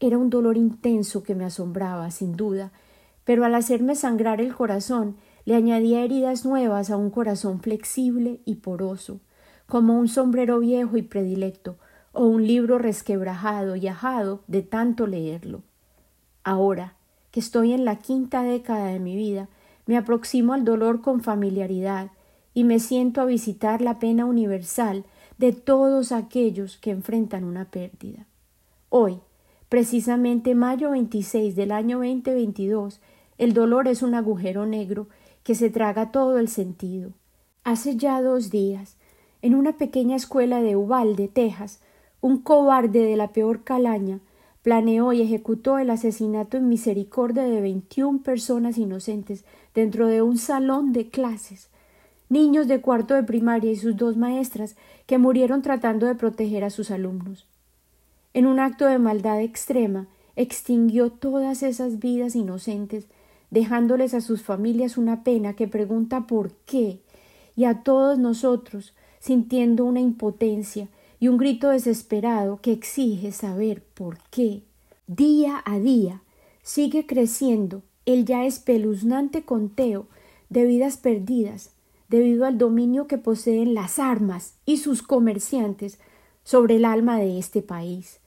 Era 0.00 0.16
un 0.16 0.30
dolor 0.30 0.56
intenso 0.56 1.24
que 1.24 1.34
me 1.34 1.44
asombraba, 1.44 2.10
sin 2.10 2.36
duda, 2.36 2.70
pero 3.24 3.44
al 3.44 3.54
hacerme 3.54 3.96
sangrar 3.96 4.40
el 4.40 4.54
corazón 4.54 5.16
le 5.44 5.56
añadía 5.56 6.04
heridas 6.04 6.44
nuevas 6.44 6.90
a 6.90 6.96
un 6.96 7.10
corazón 7.10 7.60
flexible 7.60 8.40
y 8.44 8.56
poroso, 8.56 9.20
como 9.66 9.98
un 9.98 10.08
sombrero 10.08 10.60
viejo 10.60 10.96
y 10.96 11.02
predilecto, 11.02 11.78
o 12.12 12.26
un 12.26 12.46
libro 12.46 12.78
resquebrajado 12.78 13.76
y 13.76 13.88
ajado 13.88 14.42
de 14.46 14.62
tanto 14.62 15.06
leerlo. 15.06 15.62
Ahora, 16.44 16.94
que 17.30 17.40
estoy 17.40 17.72
en 17.72 17.84
la 17.84 17.96
quinta 17.96 18.42
década 18.42 18.86
de 18.86 19.00
mi 19.00 19.16
vida, 19.16 19.48
me 19.86 19.96
aproximo 19.96 20.52
al 20.52 20.64
dolor 20.64 21.00
con 21.00 21.22
familiaridad 21.22 22.10
y 22.54 22.64
me 22.64 22.78
siento 22.78 23.20
a 23.20 23.26
visitar 23.26 23.80
la 23.80 23.98
pena 23.98 24.26
universal 24.26 25.04
de 25.38 25.52
todos 25.52 26.12
aquellos 26.12 26.76
que 26.76 26.90
enfrentan 26.90 27.44
una 27.44 27.64
pérdida. 27.66 28.26
Hoy, 28.90 29.20
precisamente 29.68 30.54
mayo 30.54 30.90
26 30.90 31.54
del 31.54 31.72
año 31.72 31.98
2022, 31.98 33.00
el 33.36 33.52
dolor 33.52 33.88
es 33.88 34.02
un 34.02 34.14
agujero 34.14 34.66
negro 34.66 35.08
que 35.42 35.54
se 35.54 35.70
traga 35.70 36.10
todo 36.10 36.38
el 36.38 36.48
sentido. 36.48 37.12
Hace 37.64 37.96
ya 37.96 38.22
dos 38.22 38.50
días, 38.50 38.96
en 39.42 39.54
una 39.54 39.76
pequeña 39.76 40.16
escuela 40.16 40.62
de 40.62 40.76
Uvalde, 40.76 41.28
Texas, 41.28 41.80
un 42.20 42.38
cobarde 42.38 43.04
de 43.04 43.16
la 43.16 43.28
peor 43.28 43.62
calaña 43.62 44.20
planeó 44.62 45.12
y 45.12 45.22
ejecutó 45.22 45.78
el 45.78 45.90
asesinato 45.90 46.56
en 46.56 46.68
misericordia 46.68 47.44
de 47.44 47.60
veintiún 47.60 48.18
personas 48.22 48.76
inocentes 48.76 49.44
dentro 49.74 50.08
de 50.08 50.22
un 50.22 50.36
salón 50.36 50.92
de 50.92 51.08
clases, 51.08 51.70
niños 52.28 52.68
de 52.68 52.80
cuarto 52.80 53.14
de 53.14 53.22
primaria 53.22 53.70
y 53.70 53.76
sus 53.76 53.96
dos 53.96 54.16
maestras 54.16 54.76
que 55.06 55.18
murieron 55.18 55.62
tratando 55.62 56.06
de 56.06 56.14
proteger 56.14 56.64
a 56.64 56.70
sus 56.70 56.90
alumnos. 56.90 57.47
En 58.34 58.46
un 58.46 58.60
acto 58.60 58.86
de 58.86 58.98
maldad 58.98 59.40
extrema, 59.40 60.06
extinguió 60.36 61.10
todas 61.10 61.62
esas 61.62 61.98
vidas 61.98 62.36
inocentes, 62.36 63.06
dejándoles 63.50 64.14
a 64.14 64.20
sus 64.20 64.42
familias 64.42 64.96
una 64.96 65.24
pena 65.24 65.54
que 65.54 65.66
pregunta 65.66 66.26
por 66.26 66.52
qué, 66.66 67.00
y 67.56 67.64
a 67.64 67.82
todos 67.82 68.18
nosotros 68.18 68.94
sintiendo 69.18 69.84
una 69.84 70.00
impotencia 70.00 70.88
y 71.18 71.28
un 71.28 71.38
grito 71.38 71.70
desesperado 71.70 72.60
que 72.60 72.72
exige 72.72 73.32
saber 73.32 73.82
por 73.82 74.18
qué. 74.30 74.62
Día 75.06 75.62
a 75.64 75.78
día 75.78 76.22
sigue 76.62 77.06
creciendo 77.06 77.82
el 78.06 78.24
ya 78.24 78.44
espeluznante 78.44 79.42
conteo 79.42 80.06
de 80.50 80.64
vidas 80.64 80.96
perdidas 80.96 81.72
debido 82.08 82.44
al 82.46 82.58
dominio 82.58 83.06
que 83.06 83.18
poseen 83.18 83.74
las 83.74 83.98
armas 83.98 84.54
y 84.64 84.78
sus 84.78 85.02
comerciantes 85.02 85.98
sobre 86.48 86.76
el 86.76 86.86
alma 86.86 87.18
de 87.18 87.38
este 87.38 87.60
país. 87.60 88.20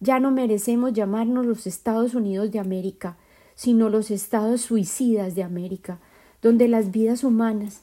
Ya 0.00 0.20
no 0.20 0.30
merecemos 0.30 0.94
llamarnos 0.94 1.44
los 1.44 1.66
Estados 1.66 2.14
Unidos 2.14 2.50
de 2.50 2.58
América, 2.58 3.18
sino 3.54 3.90
los 3.90 4.10
estados 4.10 4.62
suicidas 4.62 5.34
de 5.34 5.42
América, 5.42 6.00
donde 6.40 6.66
las 6.66 6.92
vidas 6.92 7.24
humanas, 7.24 7.82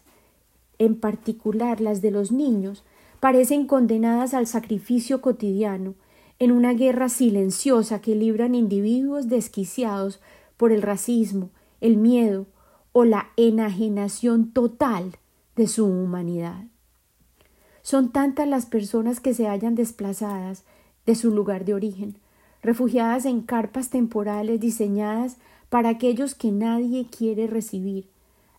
en 0.80 1.00
particular 1.00 1.82
las 1.82 2.02
de 2.02 2.10
los 2.10 2.32
niños, 2.32 2.84
parecen 3.20 3.68
condenadas 3.68 4.34
al 4.34 4.48
sacrificio 4.48 5.22
cotidiano 5.22 5.94
en 6.40 6.52
una 6.52 6.74
guerra 6.74 7.08
silenciosa 7.08 8.02
que 8.02 8.16
libran 8.16 8.56
individuos 8.56 9.28
desquiciados 9.28 10.20
por 10.58 10.72
el 10.72 10.82
racismo, 10.82 11.52
el 11.80 11.98
miedo 11.98 12.48
o 12.92 13.06
la 13.06 13.28
enajenación 13.38 14.52
total 14.52 15.20
de 15.56 15.68
su 15.68 15.86
humanidad. 15.86 16.73
Son 17.84 18.10
tantas 18.10 18.48
las 18.48 18.66
personas 18.66 19.20
que 19.20 19.34
se 19.34 19.48
hallan 19.48 19.76
desplazadas 19.76 20.64
de 21.06 21.16
su 21.16 21.32
lugar 21.32 21.66
de 21.66 21.74
origen, 21.74 22.16
refugiadas 22.64 23.26
en 23.26 23.42
carpas 23.42 23.90
temporales 23.90 24.60
diseñadas 24.60 25.38
para 25.70 25.90
aquellos 25.90 26.34
que 26.34 26.52
nadie 26.52 27.06
quiere 27.06 27.46
recibir, 27.46 28.08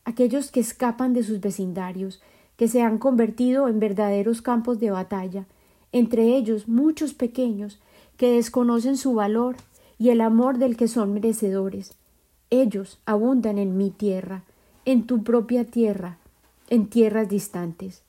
aquellos 0.05 0.51
que 0.51 0.61
escapan 0.61 1.15
de 1.15 1.23
sus 1.23 1.41
vecindarios 1.41 2.21
que 2.57 2.69
se 2.69 2.83
han 2.83 2.99
convertido 2.99 3.67
en 3.67 3.81
verdaderos 3.81 4.43
campos 4.43 4.79
de 4.79 4.91
batalla, 4.91 5.47
entre 5.91 6.37
ellos 6.37 6.69
muchos 6.69 7.15
pequeños 7.15 7.81
que 8.17 8.31
desconocen 8.33 8.97
su 8.97 9.15
valor 9.15 9.57
y 9.99 10.11
el 10.11 10.21
amor 10.21 10.59
del 10.59 10.77
que 10.77 10.87
son 10.87 11.15
merecedores. 11.15 11.95
Ellos 12.51 13.01
abundan 13.07 13.59
en 13.59 13.77
mi 13.77 13.91
tierra, 13.91 14.45
en 14.85 15.07
tu 15.07 15.25
propia 15.25 15.65
tierra, 15.65 16.19
en 16.69 16.87
tierras 16.89 17.29
distantes. 17.29 18.04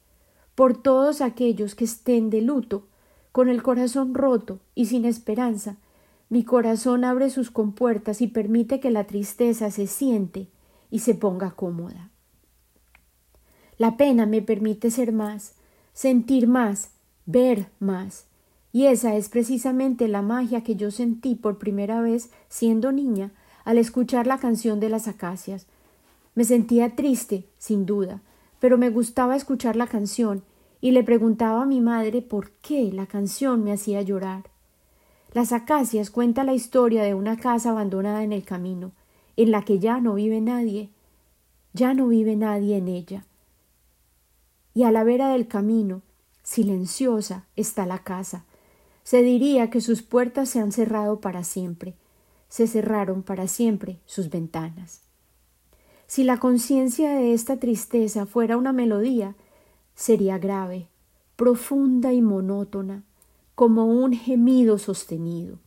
Por 0.55 0.81
todos 0.81 1.21
aquellos 1.21 1.75
que 1.75 1.83
estén 1.83 2.29
de 2.29 2.41
luto, 2.41 2.87
con 3.31 3.49
el 3.49 3.61
corazón 3.61 4.13
roto 4.13 4.59
y 4.73 4.85
sin 4.85 5.03
esperanza, 5.03 5.75
mi 6.29 6.43
corazón 6.43 7.03
abre 7.03 7.29
sus 7.29 7.51
compuertas 7.51 8.21
y 8.21 8.27
permite 8.27 8.79
que 8.79 8.89
la 8.89 9.05
tristeza 9.05 9.69
se 9.69 9.87
siente 9.87 10.47
y 10.89 10.99
se 10.99 11.13
ponga 11.13 11.51
cómoda. 11.51 12.09
La 13.77 13.97
pena 13.97 14.25
me 14.25 14.41
permite 14.41 14.89
ser 14.89 15.11
más, 15.11 15.55
sentir 15.93 16.47
más, 16.47 16.91
ver 17.25 17.67
más. 17.79 18.25
Y 18.71 18.85
esa 18.85 19.15
es 19.15 19.29
precisamente 19.29 20.07
la 20.07 20.21
magia 20.21 20.63
que 20.63 20.75
yo 20.75 20.91
sentí 20.91 21.35
por 21.35 21.57
primera 21.57 22.01
vez 22.01 22.31
siendo 22.47 22.91
niña 22.93 23.31
al 23.65 23.77
escuchar 23.77 24.27
la 24.27 24.37
canción 24.37 24.79
de 24.79 24.89
las 24.89 25.07
acacias. 25.07 25.67
Me 26.35 26.45
sentía 26.45 26.95
triste, 26.95 27.45
sin 27.57 27.85
duda, 27.85 28.21
pero 28.65 28.79
me 28.79 28.89
gustaba 28.89 29.35
escuchar 29.35 29.75
la 29.75 29.85
canción 29.85 30.41
y 30.81 30.89
le 30.89 31.03
preguntaba 31.03 31.61
a 31.61 31.65
mi 31.67 31.81
madre 31.81 32.23
por 32.23 32.49
qué 32.63 32.91
la 32.91 33.05
canción 33.05 33.63
me 33.63 33.71
hacía 33.71 34.01
llorar. 34.01 34.49
Las 35.33 35.51
acacias 35.51 36.09
cuenta 36.09 36.43
la 36.43 36.55
historia 36.55 37.03
de 37.03 37.13
una 37.13 37.37
casa 37.37 37.69
abandonada 37.69 38.23
en 38.23 38.33
el 38.33 38.43
camino, 38.43 38.91
en 39.37 39.51
la 39.51 39.61
que 39.61 39.77
ya 39.77 40.01
no 40.01 40.15
vive 40.15 40.41
nadie. 40.41 40.89
Ya 41.73 41.93
no 41.93 42.07
vive 42.07 42.35
nadie 42.35 42.77
en 42.77 42.87
ella 42.87 43.23
y 44.73 44.81
a 44.81 44.91
la 44.91 45.03
vera 45.03 45.29
del 45.29 45.47
camino, 45.47 46.01
silenciosa, 46.41 47.45
está 47.55 47.85
la 47.85 47.99
casa. 47.99 48.45
Se 49.03 49.21
diría 49.21 49.69
que 49.69 49.79
sus 49.79 50.01
puertas 50.01 50.49
se 50.49 50.59
han 50.59 50.71
cerrado 50.71 51.21
para 51.21 51.43
siempre, 51.43 51.93
se 52.49 52.65
cerraron 52.65 53.21
para 53.21 53.47
siempre 53.47 53.99
sus 54.07 54.31
ventanas. 54.31 55.04
Si 56.07 56.23
la 56.23 56.37
conciencia 56.37 57.15
de 57.15 57.33
esta 57.33 57.57
tristeza 57.57 58.25
fuera 58.25 58.57
una 58.57 58.73
melodía, 58.73 59.35
sería 59.95 60.37
grave, 60.37 60.87
profunda 61.35 62.13
y 62.13 62.21
monótona, 62.21 63.03
como 63.55 63.85
un 63.85 64.13
gemido 64.13 64.77
sostenido. 64.77 65.57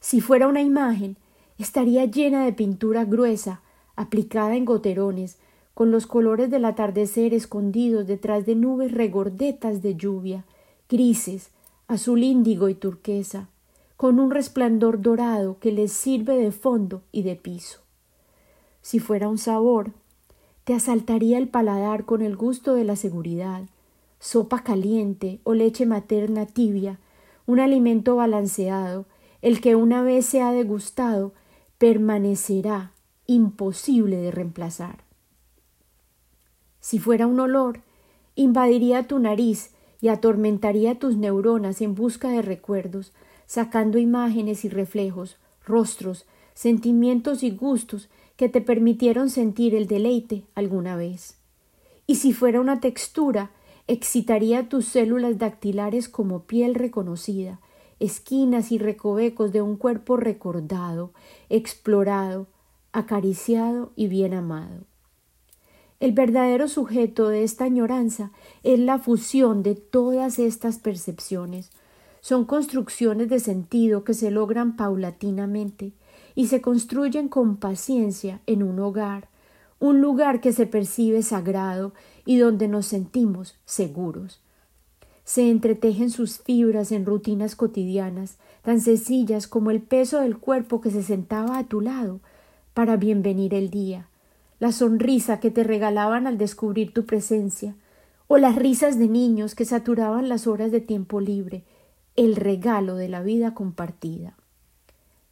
Si 0.00 0.20
fuera 0.20 0.46
una 0.46 0.62
imagen, 0.62 1.16
estaría 1.58 2.04
llena 2.04 2.44
de 2.44 2.52
pintura 2.52 3.04
gruesa, 3.04 3.62
aplicada 3.96 4.56
en 4.56 4.64
goterones, 4.64 5.38
con 5.74 5.90
los 5.90 6.06
colores 6.06 6.50
del 6.50 6.64
atardecer 6.64 7.34
escondidos 7.34 8.06
detrás 8.06 8.46
de 8.46 8.54
nubes 8.54 8.92
regordetas 8.92 9.82
de 9.82 9.96
lluvia, 9.96 10.44
grises, 10.88 11.50
azul 11.88 12.22
índigo 12.22 12.68
y 12.68 12.74
turquesa, 12.74 13.48
con 13.96 14.20
un 14.20 14.30
resplandor 14.30 15.00
dorado 15.00 15.58
que 15.58 15.72
les 15.72 15.92
sirve 15.92 16.36
de 16.36 16.52
fondo 16.52 17.02
y 17.12 17.22
de 17.22 17.36
piso. 17.36 17.80
Si 18.82 18.98
fuera 18.98 19.28
un 19.28 19.38
sabor, 19.38 19.92
te 20.64 20.74
asaltaría 20.74 21.38
el 21.38 21.48
paladar 21.48 22.04
con 22.04 22.22
el 22.22 22.36
gusto 22.36 22.74
de 22.74 22.84
la 22.84 22.96
seguridad, 22.96 23.62
sopa 24.18 24.62
caliente 24.62 25.40
o 25.44 25.54
leche 25.54 25.86
materna 25.86 26.46
tibia, 26.46 26.98
un 27.46 27.60
alimento 27.60 28.16
balanceado, 28.16 29.06
el 29.42 29.60
que 29.60 29.74
una 29.74 30.02
vez 30.02 30.26
se 30.26 30.42
ha 30.42 30.52
degustado 30.52 31.32
permanecerá 31.78 32.92
imposible 33.26 34.16
de 34.16 34.30
reemplazar. 34.30 35.04
Si 36.80 36.98
fuera 36.98 37.26
un 37.26 37.40
olor, 37.40 37.80
invadiría 38.34 39.06
tu 39.06 39.18
nariz 39.18 39.70
y 40.00 40.08
atormentaría 40.08 40.98
tus 40.98 41.16
neuronas 41.16 41.80
en 41.80 41.94
busca 41.94 42.28
de 42.28 42.42
recuerdos, 42.42 43.12
sacando 43.46 43.98
imágenes 43.98 44.64
y 44.64 44.68
reflejos, 44.68 45.36
rostros, 45.64 46.26
sentimientos 46.54 47.42
y 47.42 47.50
gustos 47.50 48.08
que 48.40 48.48
te 48.48 48.62
permitieron 48.62 49.28
sentir 49.28 49.74
el 49.74 49.86
deleite 49.86 50.44
alguna 50.54 50.96
vez. 50.96 51.36
Y 52.06 52.14
si 52.14 52.32
fuera 52.32 52.58
una 52.58 52.80
textura, 52.80 53.50
excitaría 53.86 54.66
tus 54.66 54.86
células 54.86 55.36
dactilares 55.36 56.08
como 56.08 56.44
piel 56.44 56.74
reconocida, 56.74 57.60
esquinas 57.98 58.72
y 58.72 58.78
recovecos 58.78 59.52
de 59.52 59.60
un 59.60 59.76
cuerpo 59.76 60.16
recordado, 60.16 61.12
explorado, 61.50 62.46
acariciado 62.92 63.92
y 63.94 64.06
bien 64.06 64.32
amado. 64.32 64.84
El 65.98 66.12
verdadero 66.12 66.66
sujeto 66.66 67.28
de 67.28 67.44
esta 67.44 67.64
añoranza 67.64 68.32
es 68.62 68.78
la 68.78 68.98
fusión 68.98 69.62
de 69.62 69.74
todas 69.74 70.38
estas 70.38 70.78
percepciones. 70.78 71.72
Son 72.22 72.46
construcciones 72.46 73.28
de 73.28 73.38
sentido 73.38 74.02
que 74.02 74.14
se 74.14 74.30
logran 74.30 74.76
paulatinamente 74.76 75.92
y 76.34 76.46
se 76.46 76.60
construyen 76.60 77.28
con 77.28 77.56
paciencia 77.56 78.40
en 78.46 78.62
un 78.62 78.78
hogar, 78.78 79.28
un 79.78 80.00
lugar 80.00 80.40
que 80.40 80.52
se 80.52 80.66
percibe 80.66 81.22
sagrado 81.22 81.92
y 82.24 82.38
donde 82.38 82.68
nos 82.68 82.86
sentimos 82.86 83.56
seguros. 83.64 84.40
Se 85.24 85.48
entretejen 85.48 86.10
sus 86.10 86.38
fibras 86.38 86.92
en 86.92 87.06
rutinas 87.06 87.56
cotidianas, 87.56 88.36
tan 88.62 88.80
sencillas 88.80 89.46
como 89.46 89.70
el 89.70 89.80
peso 89.80 90.20
del 90.20 90.38
cuerpo 90.38 90.80
que 90.80 90.90
se 90.90 91.02
sentaba 91.02 91.58
a 91.58 91.64
tu 91.64 91.80
lado 91.80 92.20
para 92.74 92.96
bienvenir 92.96 93.54
el 93.54 93.70
día, 93.70 94.08
la 94.58 94.72
sonrisa 94.72 95.40
que 95.40 95.50
te 95.50 95.64
regalaban 95.64 96.26
al 96.26 96.36
descubrir 96.36 96.92
tu 96.92 97.06
presencia, 97.06 97.74
o 98.26 98.38
las 98.38 98.54
risas 98.54 98.98
de 98.98 99.08
niños 99.08 99.54
que 99.54 99.64
saturaban 99.64 100.28
las 100.28 100.46
horas 100.46 100.70
de 100.70 100.80
tiempo 100.80 101.20
libre, 101.20 101.64
el 102.16 102.36
regalo 102.36 102.96
de 102.96 103.08
la 103.08 103.22
vida 103.22 103.54
compartida. 103.54 104.36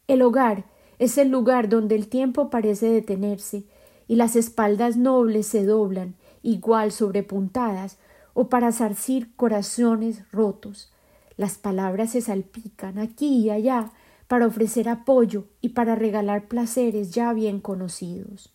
El 0.08 0.22
hogar 0.22 0.64
es 0.98 1.18
el 1.18 1.28
lugar 1.28 1.68
donde 1.68 1.94
el 1.94 2.08
tiempo 2.08 2.50
parece 2.50 2.90
detenerse 2.90 3.64
y 4.06 4.16
las 4.16 4.36
espaldas 4.36 4.96
nobles 4.96 5.46
se 5.46 5.64
doblan, 5.64 6.16
igual 6.42 6.92
sobrepuntadas, 6.92 7.98
o 8.34 8.48
para 8.48 8.72
zarcir 8.72 9.34
corazones 9.36 10.22
rotos. 10.32 10.92
Las 11.36 11.58
palabras 11.58 12.12
se 12.12 12.20
salpican 12.20 12.98
aquí 12.98 13.38
y 13.38 13.50
allá 13.50 13.92
para 14.26 14.46
ofrecer 14.46 14.88
apoyo 14.88 15.46
y 15.60 15.70
para 15.70 15.94
regalar 15.94 16.48
placeres 16.48 17.10
ya 17.12 17.32
bien 17.32 17.60
conocidos. 17.60 18.52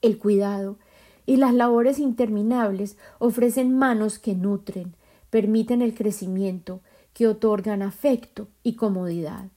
El 0.00 0.18
cuidado 0.18 0.78
y 1.26 1.36
las 1.36 1.52
labores 1.52 1.98
interminables 1.98 2.96
ofrecen 3.18 3.76
manos 3.76 4.18
que 4.18 4.34
nutren, 4.34 4.94
permiten 5.30 5.82
el 5.82 5.94
crecimiento, 5.94 6.80
que 7.12 7.26
otorgan 7.26 7.82
afecto 7.82 8.48
y 8.62 8.76
comodidad. 8.76 9.48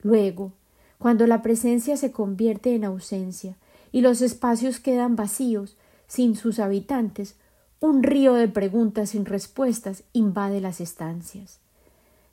Luego, 0.00 0.52
cuando 0.98 1.26
la 1.26 1.42
presencia 1.42 1.96
se 1.96 2.12
convierte 2.12 2.74
en 2.74 2.84
ausencia 2.84 3.56
y 3.92 4.00
los 4.00 4.20
espacios 4.20 4.80
quedan 4.80 5.16
vacíos, 5.16 5.76
sin 6.06 6.36
sus 6.36 6.58
habitantes, 6.58 7.36
un 7.80 8.02
río 8.02 8.34
de 8.34 8.48
preguntas 8.48 9.10
sin 9.10 9.24
respuestas 9.24 10.02
invade 10.12 10.60
las 10.60 10.80
estancias. 10.80 11.60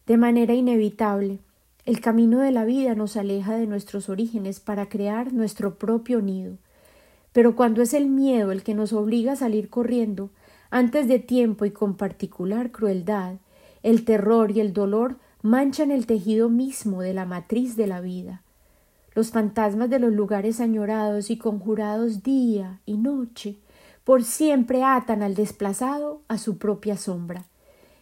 De 0.08 0.18
manera 0.18 0.54
inevitable, 0.54 1.40
el 1.86 2.02
camino 2.02 2.40
de 2.40 2.52
la 2.52 2.66
vida 2.66 2.96
nos 2.96 3.16
aleja 3.16 3.56
de 3.56 3.68
nuestros 3.68 4.10
orígenes 4.10 4.60
para 4.60 4.90
crear 4.90 5.34
nuestro 5.34 5.76
propio 5.76 6.22
nido, 6.22 6.58
pero 7.32 7.56
cuando 7.56 7.82
es 7.82 7.94
el 7.94 8.08
miedo 8.08 8.52
el 8.52 8.64
que 8.64 8.74
nos 8.74 8.94
obliga 8.94 9.34
a 9.34 9.36
salir 9.36 9.70
corriendo, 9.70 10.30
antes 10.72 11.08
de 11.08 11.20
tiempo 11.20 11.66
y 11.66 11.72
con 11.72 11.96
particular 11.96 12.72
crueldad, 12.72 13.36
el 13.84 14.04
terror 14.04 14.52
y 14.52 14.62
el 14.62 14.74
dolor 14.74 15.18
manchan 15.42 15.92
el 15.92 16.06
tejido 16.06 16.50
mismo 16.50 17.02
de 17.02 17.14
la 17.14 17.26
matriz 17.26 17.76
de 17.76 17.88
la 17.88 18.02
vida. 18.02 18.42
Los 19.16 19.32
fantasmas 19.32 19.90
de 19.90 20.00
los 20.00 20.14
lugares 20.14 20.60
añorados 20.60 21.32
y 21.32 21.38
conjurados 21.38 22.22
día 22.22 22.82
y 22.86 22.98
noche 22.98 23.58
por 24.04 24.24
siempre 24.24 24.84
atan 24.84 25.24
al 25.24 25.34
desplazado 25.34 26.22
a 26.28 26.38
su 26.38 26.58
propia 26.58 26.98
sombra. 26.98 27.46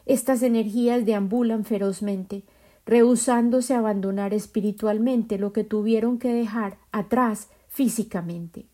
Estas 0.05 0.43
energías 0.43 1.05
deambulan 1.05 1.63
ferozmente, 1.63 2.43
rehusándose 2.85 3.73
a 3.73 3.79
abandonar 3.79 4.33
espiritualmente 4.33 5.37
lo 5.37 5.53
que 5.53 5.63
tuvieron 5.63 6.19
que 6.19 6.33
dejar 6.33 6.77
atrás 6.91 7.47
físicamente. 7.69 8.65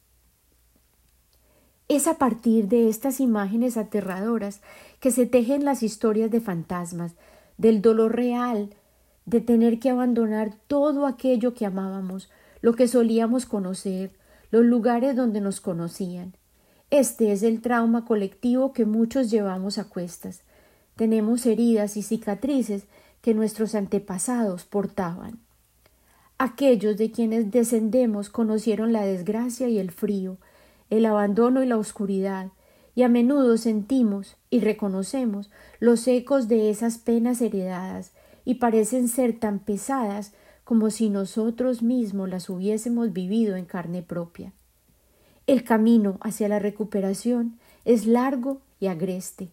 Es 1.88 2.08
a 2.08 2.18
partir 2.18 2.68
de 2.68 2.88
estas 2.88 3.20
imágenes 3.20 3.78
aterradoras 3.78 4.62
que 5.00 5.12
se 5.12 5.26
tejen 5.26 5.66
las 5.66 5.84
historias 5.84 6.32
de 6.32 6.40
fantasmas, 6.40 7.16
del 7.58 7.82
dolor 7.82 8.16
real, 8.16 8.70
de 9.30 9.42
tener 9.42 9.80
que 9.80 9.92
abandonar 9.92 10.56
todo 10.68 11.06
aquello 11.06 11.54
que 11.54 11.66
amábamos, 11.66 12.30
lo 12.62 12.74
que 12.74 12.88
solíamos 12.88 13.46
conocer, 13.46 14.12
los 14.50 14.66
lugares 14.66 15.16
donde 15.16 15.40
nos 15.40 15.62
conocían. 15.62 16.34
Este 16.90 17.32
es 17.32 17.44
el 17.44 17.62
trauma 17.62 18.06
colectivo 18.06 18.74
que 18.74 18.86
muchos 18.86 19.30
llevamos 19.30 19.78
a 19.78 19.84
cuestas. 19.84 20.42
Tenemos 20.96 21.46
heridas 21.46 21.96
y 21.96 22.02
cicatrices 22.02 22.86
que 23.22 23.36
nuestros 23.36 23.76
antepasados 23.76 24.66
portaban. 24.66 25.38
Aquellos 26.40 26.98
de 26.98 27.12
quienes 27.12 27.52
descendemos 27.52 28.30
conocieron 28.30 28.94
la 28.94 29.04
desgracia 29.04 29.70
y 29.70 29.78
el 29.78 29.92
frío, 29.92 30.38
el 30.90 31.06
abandono 31.06 31.62
y 31.62 31.68
la 31.68 31.78
oscuridad, 31.78 32.48
y 32.96 33.04
a 33.04 33.10
menudo 33.10 33.58
sentimos 33.58 34.38
y 34.50 34.62
reconocemos 34.62 35.52
los 35.80 36.08
ecos 36.08 36.48
de 36.48 36.72
esas 36.72 36.98
penas 36.98 37.42
heredadas 37.42 38.12
y 38.46 38.56
parecen 38.56 39.08
ser 39.08 39.40
tan 39.40 39.60
pesadas 39.60 40.34
como 40.64 40.90
si 40.90 41.10
nosotros 41.10 41.82
mismos 41.82 42.30
las 42.30 42.50
hubiésemos 42.50 43.12
vivido 43.12 43.56
en 43.56 43.66
carne 43.66 44.04
propia. 44.04 44.54
El 45.48 45.64
camino 45.64 46.20
hacia 46.22 46.48
la 46.48 46.60
recuperación 46.60 47.58
es 47.86 48.06
largo 48.06 48.62
y 48.80 48.88
agreste. 48.88 49.50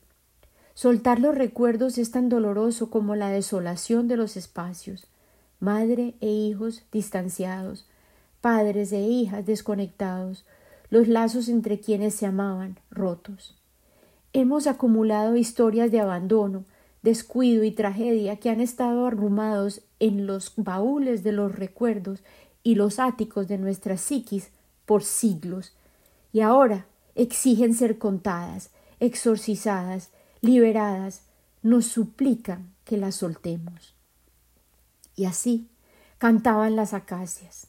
Soltar 0.75 1.21
los 1.21 1.35
recuerdos 1.35 1.97
es 1.97 2.11
tan 2.11 2.29
doloroso 2.29 2.91
como 2.91 3.17
la 3.17 3.31
desolación 3.31 4.09
de 4.09 4.19
los 4.19 4.37
espacios, 4.37 5.07
madre 5.59 6.15
e 6.21 6.29
hijos 6.29 6.85
distanciados, 6.93 7.87
padres 8.43 8.93
e 8.93 9.01
hijas 9.01 9.47
desconectados, 9.47 10.45
los 10.91 11.09
lazos 11.09 11.49
entre 11.49 11.81
quienes 11.81 12.15
se 12.15 12.27
amaban 12.27 12.79
rotos. 12.91 13.57
Hemos 14.35 14.67
acumulado 14.67 15.37
historias 15.37 15.91
de 15.91 16.01
abandono, 16.01 16.65
descuido 17.07 17.63
y 17.63 17.71
tragedia 17.71 18.35
que 18.41 18.51
han 18.51 18.61
estado 18.61 19.07
arrumados 19.07 19.83
en 20.01 20.27
los 20.27 20.53
baúles 20.57 21.23
de 21.23 21.31
los 21.31 21.55
recuerdos 21.55 22.25
y 22.65 22.75
los 22.75 22.99
áticos 22.99 23.47
de 23.47 23.59
nuestras 23.59 24.01
psiquis 24.01 24.51
por 24.87 25.05
siglos, 25.05 25.73
y 26.33 26.41
ahora 26.41 26.87
exigen 27.15 27.75
ser 27.75 27.99
contadas, 27.99 28.71
exorcizadas, 28.99 30.11
liberadas, 30.41 31.23
nos 31.63 31.87
suplican 31.87 32.73
que 32.85 32.97
las 32.97 33.15
soltemos. 33.15 33.95
Y 35.15 35.27
así 35.27 35.69
cantaban 36.19 36.75
las 36.75 36.93
acacias. 36.93 37.69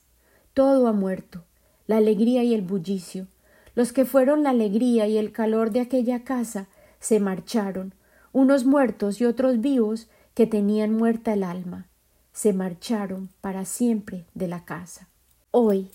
Todo 0.55 0.87
ha 0.87 0.93
muerto, 0.93 1.43
la 1.85 1.97
alegría 1.97 2.43
y 2.43 2.55
el 2.55 2.63
bullicio. 2.63 3.27
Los 3.75 3.93
que 3.93 4.03
fueron 4.03 4.41
la 4.41 4.49
alegría 4.49 5.05
y 5.05 5.19
el 5.19 5.31
calor 5.31 5.69
de 5.69 5.81
aquella 5.81 6.23
casa 6.23 6.65
se 6.99 7.19
marcharon, 7.19 7.93
unos 8.37 8.65
muertos 8.65 9.19
y 9.19 9.25
otros 9.25 9.61
vivos 9.61 10.09
que 10.35 10.45
tenían 10.45 10.93
muerta 10.93 11.33
el 11.33 11.41
alma, 11.41 11.87
se 12.33 12.53
marcharon 12.53 13.29
para 13.41 13.65
siempre 13.65 14.25
de 14.35 14.47
la 14.47 14.63
casa. 14.63 15.07
Hoy, 15.49 15.89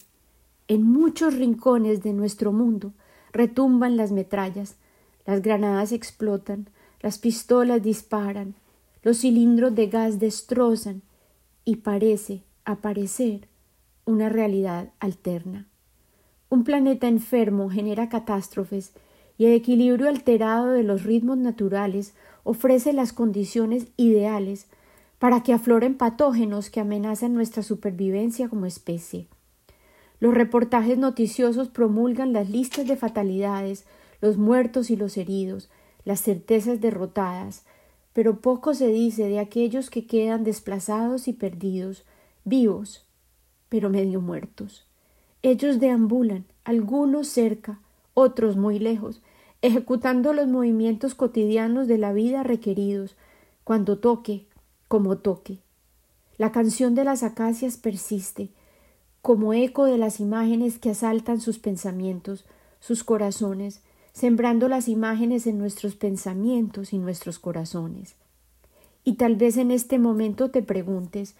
en 0.67 0.83
muchos 0.83 1.37
rincones 1.37 2.03
de 2.03 2.13
nuestro 2.13 2.51
mundo, 2.51 2.95
retumban 3.33 3.97
las 3.97 4.11
metrallas, 4.11 4.75
las 5.25 5.41
granadas 5.41 5.93
explotan, 5.93 6.69
las 7.01 7.19
pistolas 7.19 7.81
disparan, 7.81 8.57
los 9.05 9.19
cilindros 9.19 9.73
de 9.77 9.87
gas 9.87 10.19
destrozan 10.19 11.03
y 11.65 11.77
parece 11.77 12.43
aparecer 12.65 13.47
una 14.05 14.29
realidad 14.29 14.91
alterna. 14.99 15.69
Un 16.49 16.65
planeta 16.65 17.07
enfermo 17.07 17.71
genera 17.71 18.09
catástrofes 18.09 18.95
y 19.39 19.47
el 19.47 19.53
equilibrio 19.53 20.09
alterado 20.09 20.73
de 20.73 20.83
los 20.83 21.05
ritmos 21.05 21.39
naturales 21.39 22.15
ofrece 22.45 22.93
las 22.93 23.13
condiciones 23.13 23.87
ideales 23.97 24.67
para 25.19 25.43
que 25.43 25.53
afloren 25.53 25.97
patógenos 25.97 26.69
que 26.71 26.81
amenazan 26.81 27.35
nuestra 27.35 27.63
supervivencia 27.63 28.49
como 28.49 28.67
especie. 28.67 29.29
Los 30.19 30.35
reportajes 30.35 30.99
noticiosos 30.99 31.69
promulgan 31.69 32.33
las 32.33 32.49
listas 32.51 32.87
de 32.87 32.97
fatalidades, 32.97 33.85
los 34.21 34.37
muertos 34.37 34.91
y 34.91 34.97
los 34.97 35.17
heridos, 35.17 35.71
las 36.05 36.21
certezas 36.21 36.81
derrotadas, 36.81 37.65
pero 38.13 38.41
poco 38.41 38.75
se 38.75 38.89
dice 38.89 39.29
de 39.29 39.39
aquellos 39.39 39.91
que 39.91 40.07
quedan 40.07 40.45
desplazados 40.45 41.29
y 41.29 41.33
perdidos, 41.33 42.05
vivos, 42.45 43.05
pero 43.69 43.91
medio 43.91 44.21
muertos. 44.21 44.87
Ellos 45.43 45.81
deambulan, 45.81 46.45
algunos 46.65 47.29
cerca, 47.29 47.81
otros 48.15 48.57
muy 48.57 48.79
lejos, 48.79 49.23
ejecutando 49.63 50.33
los 50.33 50.49
movimientos 50.49 51.15
cotidianos 51.15 51.89
de 51.89 51.99
la 51.99 52.13
vida 52.13 52.43
requeridos, 52.43 53.17
cuando 53.65 53.99
toque, 53.99 54.47
como 54.89 55.19
toque. 55.19 55.59
La 56.37 56.53
canción 56.53 56.95
de 56.95 57.05
las 57.05 57.23
acacias 57.23 57.77
persiste, 57.77 58.51
como 59.23 59.55
eco 59.55 59.85
de 59.87 59.99
las 59.99 60.21
imágenes 60.21 60.79
que 60.79 60.91
asaltan 60.91 61.41
sus 61.41 61.59
pensamientos, 61.59 62.45
sus 62.81 63.05
corazones, 63.05 63.81
sembrando 64.13 64.69
las 64.69 64.89
imágenes 64.89 65.47
en 65.47 65.59
nuestros 65.59 65.95
pensamientos 65.95 66.93
y 66.93 66.99
nuestros 66.99 67.39
corazones. 67.39 68.17
Y 69.05 69.15
tal 69.15 69.37
vez 69.37 69.57
en 69.57 69.71
este 69.71 69.99
momento 69.99 70.51
te 70.51 70.63
preguntes 70.63 71.35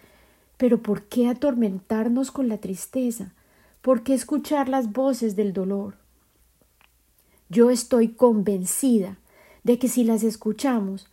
pero 0.57 0.81
¿por 0.81 1.03
qué 1.03 1.27
atormentarnos 1.27 2.31
con 2.31 2.47
la 2.47 2.57
tristeza? 2.57 3.33
¿Por 3.81 4.03
qué 4.03 4.13
escuchar 4.13 4.69
las 4.69 4.93
voces 4.93 5.35
del 5.35 5.51
dolor? 5.51 5.95
Yo 7.53 7.69
estoy 7.69 8.07
convencida 8.07 9.19
de 9.63 9.77
que 9.77 9.87
si 9.87 10.03
las 10.03 10.23
escuchamos, 10.23 11.05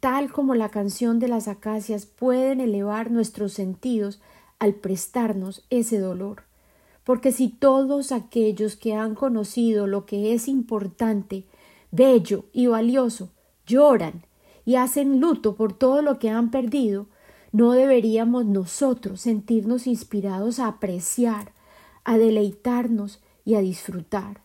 tal 0.00 0.32
como 0.32 0.56
la 0.56 0.68
canción 0.68 1.20
de 1.20 1.28
las 1.28 1.46
acacias, 1.46 2.04
pueden 2.04 2.60
elevar 2.60 3.12
nuestros 3.12 3.52
sentidos 3.52 4.20
al 4.58 4.74
prestarnos 4.74 5.64
ese 5.70 6.00
dolor. 6.00 6.42
Porque 7.04 7.30
si 7.30 7.48
todos 7.48 8.10
aquellos 8.10 8.74
que 8.74 8.94
han 8.94 9.14
conocido 9.14 9.86
lo 9.86 10.04
que 10.04 10.34
es 10.34 10.48
importante, 10.48 11.44
bello 11.92 12.46
y 12.52 12.66
valioso, 12.66 13.28
lloran 13.64 14.24
y 14.64 14.74
hacen 14.74 15.20
luto 15.20 15.54
por 15.54 15.74
todo 15.74 16.02
lo 16.02 16.18
que 16.18 16.28
han 16.28 16.50
perdido, 16.50 17.06
no 17.52 17.70
deberíamos 17.70 18.46
nosotros 18.46 19.20
sentirnos 19.20 19.86
inspirados 19.86 20.58
a 20.58 20.66
apreciar, 20.66 21.52
a 22.02 22.18
deleitarnos 22.18 23.22
y 23.44 23.54
a 23.54 23.60
disfrutar 23.60 24.43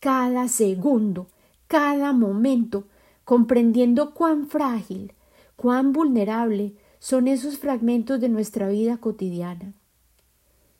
cada 0.00 0.48
segundo, 0.48 1.26
cada 1.68 2.12
momento, 2.12 2.84
comprendiendo 3.24 4.14
cuán 4.14 4.46
frágil, 4.46 5.12
cuán 5.56 5.92
vulnerable 5.92 6.74
son 6.98 7.28
esos 7.28 7.58
fragmentos 7.58 8.20
de 8.20 8.28
nuestra 8.28 8.68
vida 8.68 8.98
cotidiana. 8.98 9.72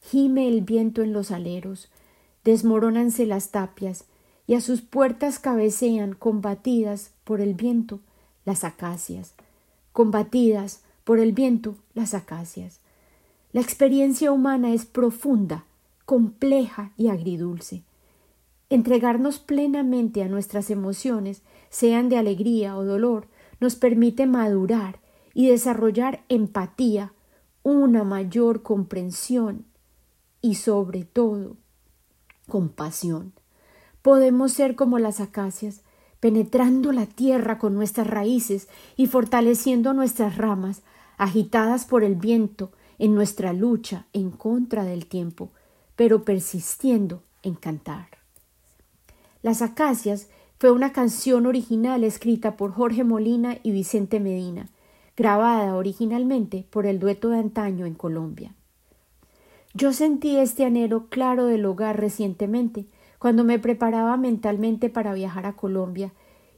Gime 0.01 0.49
el 0.49 0.61
viento 0.61 1.03
en 1.03 1.13
los 1.13 1.31
aleros, 1.31 1.89
desmorónanse 2.45 3.27
las 3.27 3.51
tapias, 3.51 4.05
y 4.47 4.55
a 4.55 4.61
sus 4.61 4.81
puertas 4.81 5.39
cabecean, 5.39 6.15
combatidas 6.15 7.11
por 7.25 7.41
el 7.41 7.55
viento, 7.55 7.99
las 8.45 8.63
acacias, 8.63 9.35
combatidas 9.93 10.83
por 11.03 11.19
el 11.19 11.33
viento, 11.33 11.75
las 11.95 12.15
acacias. 12.15 12.79
La 13.53 13.61
experiencia 13.61 14.31
humana 14.31 14.73
es 14.73 14.87
profunda, 14.87 15.65
compleja 16.05 16.93
y 16.97 17.09
agridulce. 17.09 17.83
Entregarnos 18.69 19.39
plenamente 19.39 20.23
a 20.23 20.29
nuestras 20.29 20.71
emociones, 20.71 21.43
sean 21.71 22.09
de 22.09 22.19
alegría 22.19 22.77
o 22.77 22.85
dolor, 22.85 23.29
nos 23.61 23.77
permite 23.77 24.27
madurar 24.27 25.01
y 25.35 25.49
desarrollar 25.49 26.25
empatía, 26.29 27.13
una 27.63 28.05
mayor 28.05 28.63
comprensión 28.63 29.67
y 30.41 30.55
sobre 30.57 31.05
todo 31.05 31.57
compasión. 32.49 33.33
Podemos 34.03 34.53
ser 34.53 34.77
como 34.77 34.99
las 34.99 35.21
acacias, 35.21 35.83
penetrando 36.21 36.93
la 36.93 37.07
tierra 37.07 37.59
con 37.59 37.75
nuestras 37.75 38.07
raíces 38.07 38.69
y 38.97 39.07
fortaleciendo 39.07 39.93
nuestras 39.93 40.37
ramas, 40.37 40.83
agitadas 41.19 41.85
por 41.85 42.05
el 42.05 42.15
viento 42.15 42.73
en 42.99 43.15
nuestra 43.15 43.53
lucha 43.53 44.07
en 44.13 44.31
contra 44.31 44.85
del 44.85 45.07
tiempo, 45.07 45.51
pero 45.97 46.25
persistiendo 46.25 47.23
en 47.43 47.55
cantar. 47.55 48.26
Las 49.47 49.63
Acacias 49.63 50.29
fue 50.59 50.73
una 50.73 50.93
canción 50.93 51.47
original 51.47 52.03
escrita 52.03 52.57
por 52.57 52.73
Jorge 52.73 53.05
Molina 53.05 53.59
y 53.63 53.71
Vicente 53.71 54.19
Medina, 54.19 54.71
grabada 55.17 55.77
originalmente 55.77 56.67
por 56.69 56.85
el 56.85 56.99
dueto 56.99 57.29
de 57.29 57.39
antaño 57.39 57.87
en 57.87 57.95
Colombia. 57.95 58.57
Yo 59.73 59.93
sentí 59.93 60.37
este 60.37 60.65
anhelo 60.65 61.07
claro 61.11 61.47
del 61.47 61.65
hogar 61.65 62.01
recientemente, 62.01 62.87
cuando 63.21 63.45
me 63.45 63.61
preparaba 63.61 64.17
mentalmente 64.17 64.89
para 64.89 65.15
viajar 65.15 65.47
a 65.47 65.55
Colombia 65.55 66.13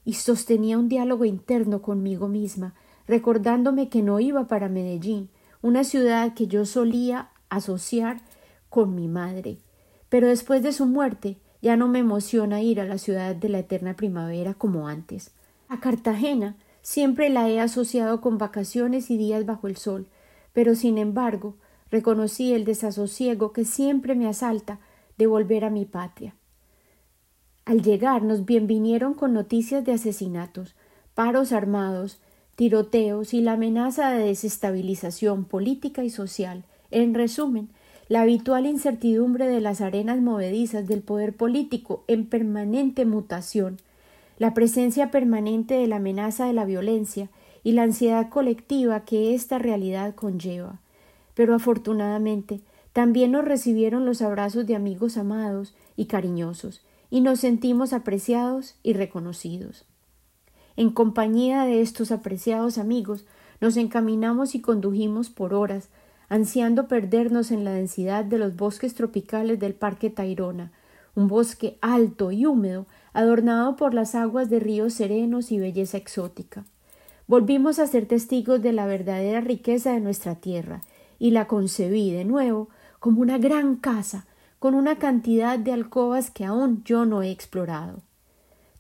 y 0.07 0.15
sostenía 0.15 0.79
un 0.79 0.89
diálogo 0.89 1.27
interno 1.27 1.83
conmigo 1.83 2.27
misma, 2.27 2.73
recordándome 3.07 3.91
que 3.91 4.01
no 4.01 4.19
iba 4.19 4.47
para 4.47 4.71
Medellín, 4.71 5.29
una 5.61 5.85
ciudad 5.85 6.33
que 6.33 6.47
yo 6.47 6.65
solía 6.65 7.29
asociar 7.51 8.23
con 8.71 8.95
mi 8.95 9.09
madre. 9.09 9.59
Pero 10.09 10.29
después 10.29 10.63
de 10.63 10.73
su 10.73 10.87
muerte 10.87 11.37
ya 11.61 11.77
no 11.77 11.89
me 11.89 11.99
emociona 11.99 12.63
ir 12.63 12.81
a 12.81 12.85
la 12.85 12.99
ciudad 12.99 13.35
de 13.35 13.49
la 13.49 13.61
eterna 13.61 13.95
primavera 13.95 14.55
como 14.55 14.89
antes. 14.89 15.33
A 15.69 15.81
Cartagena 15.81 16.57
siempre 16.83 17.29
la 17.29 17.49
he 17.49 17.61
asociado 17.61 18.21
con 18.21 18.39
vacaciones 18.39 19.11
y 19.11 19.17
días 19.17 19.45
bajo 19.45 19.67
el 19.67 19.77
sol, 19.77 20.09
pero 20.53 20.75
sin 20.75 20.99
embargo 20.99 21.57
reconocí 21.91 22.53
el 22.53 22.65
desasosiego 22.65 23.53
que 23.53 23.65
siempre 23.65 24.15
me 24.15 24.29
asalta 24.29 24.79
de 25.17 25.27
volver 25.27 25.65
a 25.65 25.71
mi 25.71 25.85
patria. 25.85 26.35
Al 27.65 27.83
llegar 27.83 28.23
nos 28.23 28.47
bienvinieron 28.47 29.13
con 29.15 29.35
noticias 29.35 29.85
de 29.85 29.93
asesinatos, 29.93 30.75
paros 31.15 31.53
armados, 31.53 32.21
tiroteos 32.57 33.35
y 33.35 33.41
la 33.41 33.53
amenaza 33.53 34.11
de 34.11 34.25
desestabilización 34.25 35.45
política 35.45 36.03
y 36.03 36.11
social. 36.11 36.65
En 36.91 37.15
resumen, 37.15 37.69
la 38.09 38.23
habitual 38.23 38.67
incertidumbre 38.67 39.47
de 39.47 39.61
las 39.61 39.81
arenas 39.81 40.21
movedizas 40.21 40.87
del 40.89 41.03
poder 41.03 41.37
político 41.37 42.05
en 42.09 42.27
permanente 42.27 43.05
mutación, 43.05 43.79
la 44.39 44.55
presencia 44.55 45.11
permanente 45.11 45.75
de 45.75 45.87
la 45.87 45.97
amenaza 45.97 46.47
de 46.47 46.55
la 46.55 46.65
violencia 46.65 47.29
y 47.63 47.73
la 47.73 47.83
ansiedad 47.83 48.31
colectiva 48.31 49.01
que 49.01 49.35
esta 49.35 49.59
realidad 49.59 50.15
conlleva. 50.15 50.81
Pero 51.35 51.55
afortunadamente 51.55 52.61
también 52.93 53.33
nos 53.33 53.45
recibieron 53.45 54.07
los 54.07 54.23
abrazos 54.23 54.67
de 54.67 54.75
amigos 54.75 55.19
amados 55.19 55.75
y 55.97 56.07
cariñosos, 56.07 56.83
y 57.11 57.21
nos 57.21 57.41
sentimos 57.41 57.93
apreciados 57.93 58.77
y 58.83 58.95
reconocidos. 58.95 59.85
En 60.77 60.91
compañía 60.91 61.65
de 61.65 61.81
estos 61.81 62.11
apreciados 62.11 62.79
amigos, 62.79 63.25
nos 63.61 63.77
encaminamos 63.77 64.55
y 64.55 64.61
condujimos 64.61 65.31
por 65.31 65.53
horas 65.53 65.89
ansiando 66.29 66.89
perdernos 66.89 67.51
en 67.51 67.65
la 67.65 67.73
densidad 67.73 68.25
de 68.25 68.39
los 68.39 68.57
bosques 68.57 68.95
tropicales 68.95 69.59
del 69.59 69.75
Parque 69.75 70.11
Tayrona, 70.11 70.73
un 71.15 71.29
bosque 71.29 71.79
alto 71.81 72.31
y 72.31 72.47
húmedo, 72.47 72.87
adornado 73.13 73.77
por 73.77 73.95
las 73.95 74.15
aguas 74.15 74.51
de 74.51 74.61
ríos 74.61 74.95
serenos 74.95 75.51
y 75.51 75.59
belleza 75.59 75.97
exótica. 75.97 76.65
Volvimos 77.27 77.79
a 77.79 77.87
ser 77.87 78.07
testigos 78.07 78.63
de 78.63 78.73
la 78.73 78.87
verdadera 78.87 79.41
riqueza 79.41 79.93
de 79.93 80.01
nuestra 80.01 80.37
tierra, 80.37 80.83
y 81.19 81.33
la 81.33 81.47
concebí 81.47 82.13
de 82.13 82.25
nuevo 82.25 82.69
como 83.01 83.21
una 83.21 83.39
gran 83.39 83.77
casa, 83.77 84.27
con 84.59 84.75
una 84.75 84.97
cantidad 84.99 85.59
de 85.59 85.73
alcobas 85.73 86.31
que 86.31 86.45
aún 86.45 86.83
yo 86.85 87.05
no 87.05 87.23
he 87.23 87.31
explorado. 87.31 88.03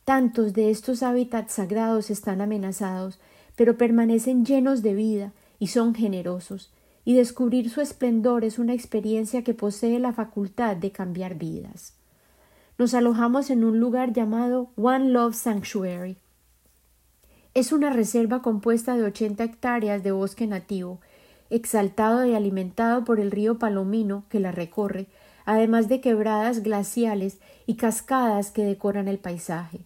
Tantos 0.04 0.54
de 0.54 0.70
estos 0.70 1.02
hábitats 1.02 1.52
sagrados 1.52 2.10
están 2.10 2.40
amenazados, 2.40 3.20
pero 3.56 3.76
permanecen 3.76 4.44
llenos 4.44 4.82
de 4.82 4.94
vida 4.94 5.32
y 5.58 5.68
son 5.68 5.94
generosos, 5.94 6.72
y 7.08 7.14
descubrir 7.14 7.70
su 7.70 7.80
esplendor 7.80 8.44
es 8.44 8.58
una 8.58 8.74
experiencia 8.74 9.42
que 9.42 9.54
posee 9.54 9.98
la 9.98 10.12
facultad 10.12 10.76
de 10.76 10.92
cambiar 10.92 11.36
vidas. 11.36 11.94
Nos 12.76 12.92
alojamos 12.92 13.48
en 13.48 13.64
un 13.64 13.80
lugar 13.80 14.12
llamado 14.12 14.68
One 14.76 15.08
Love 15.08 15.34
Sanctuary. 15.34 16.18
Es 17.54 17.72
una 17.72 17.88
reserva 17.88 18.42
compuesta 18.42 18.94
de 18.94 19.04
ochenta 19.04 19.44
hectáreas 19.44 20.02
de 20.02 20.12
bosque 20.12 20.46
nativo, 20.46 21.00
exaltado 21.48 22.26
y 22.26 22.34
alimentado 22.34 23.04
por 23.06 23.20
el 23.20 23.30
río 23.30 23.58
Palomino 23.58 24.24
que 24.28 24.38
la 24.38 24.52
recorre, 24.52 25.06
además 25.46 25.88
de 25.88 26.02
quebradas 26.02 26.62
glaciales 26.62 27.38
y 27.64 27.76
cascadas 27.76 28.50
que 28.50 28.64
decoran 28.64 29.08
el 29.08 29.18
paisaje. 29.18 29.80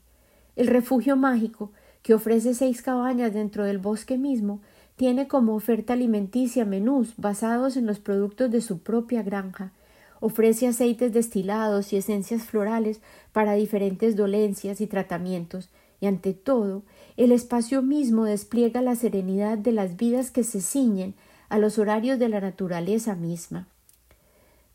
El 0.56 0.66
refugio 0.66 1.14
mágico, 1.14 1.70
que 2.02 2.14
ofrece 2.14 2.52
seis 2.52 2.82
cabañas 2.82 3.32
dentro 3.32 3.62
del 3.62 3.78
bosque 3.78 4.18
mismo, 4.18 4.60
tiene 4.96 5.28
como 5.28 5.54
oferta 5.54 5.94
alimenticia 5.94 6.64
menús 6.64 7.14
basados 7.16 7.76
en 7.76 7.86
los 7.86 7.98
productos 7.98 8.50
de 8.50 8.60
su 8.60 8.78
propia 8.78 9.22
granja, 9.22 9.72
ofrece 10.20 10.68
aceites 10.68 11.12
destilados 11.12 11.92
y 11.92 11.96
esencias 11.96 12.44
florales 12.44 13.00
para 13.32 13.54
diferentes 13.54 14.14
dolencias 14.14 14.80
y 14.80 14.86
tratamientos, 14.86 15.68
y 16.00 16.06
ante 16.06 16.32
todo, 16.34 16.82
el 17.16 17.32
espacio 17.32 17.82
mismo 17.82 18.24
despliega 18.24 18.82
la 18.82 18.96
serenidad 18.96 19.58
de 19.58 19.72
las 19.72 19.96
vidas 19.96 20.30
que 20.30 20.44
se 20.44 20.60
ciñen 20.60 21.14
a 21.48 21.58
los 21.58 21.78
horarios 21.78 22.18
de 22.18 22.28
la 22.28 22.40
naturaleza 22.40 23.14
misma. 23.14 23.68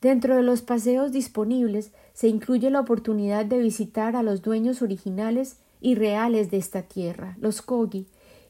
Dentro 0.02 0.36
de 0.36 0.44
los 0.44 0.62
paseos 0.62 1.12
disponibles 1.12 1.92
se 2.14 2.28
incluye 2.28 2.70
la 2.70 2.80
oportunidad 2.80 3.46
de 3.46 3.58
visitar 3.58 4.16
a 4.16 4.24
los 4.24 4.42
dueños 4.42 4.82
originales 4.82 5.58
y 5.82 5.96
reales 5.96 6.52
de 6.52 6.58
esta 6.58 6.84
tierra, 6.84 7.36
los 7.40 7.62
Kogi, 7.62 8.06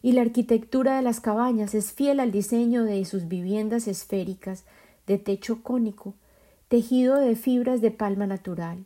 y 0.07 0.13
la 0.13 0.21
arquitectura 0.21 0.95
de 0.95 1.01
las 1.01 1.19
cabañas 1.19 1.75
es 1.75 1.91
fiel 1.91 2.21
al 2.21 2.31
diseño 2.31 2.85
de 2.85 3.03
sus 3.03 3.27
viviendas 3.27 3.89
esféricas, 3.89 4.63
de 5.05 5.17
techo 5.17 5.61
cónico, 5.61 6.13
tejido 6.69 7.17
de 7.17 7.35
fibras 7.35 7.81
de 7.81 7.91
palma 7.91 8.25
natural. 8.25 8.85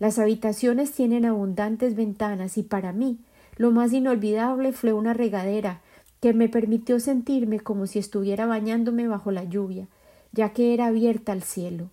Las 0.00 0.18
habitaciones 0.18 0.90
tienen 0.90 1.26
abundantes 1.26 1.94
ventanas 1.94 2.58
y 2.58 2.64
para 2.64 2.92
mí 2.92 3.20
lo 3.56 3.70
más 3.70 3.92
inolvidable 3.92 4.72
fue 4.72 4.92
una 4.92 5.14
regadera 5.14 5.80
que 6.20 6.34
me 6.34 6.48
permitió 6.48 6.98
sentirme 6.98 7.60
como 7.60 7.86
si 7.86 8.00
estuviera 8.00 8.44
bañándome 8.46 9.06
bajo 9.06 9.30
la 9.30 9.44
lluvia, 9.44 9.86
ya 10.32 10.52
que 10.54 10.74
era 10.74 10.86
abierta 10.86 11.30
al 11.30 11.44
cielo. 11.44 11.88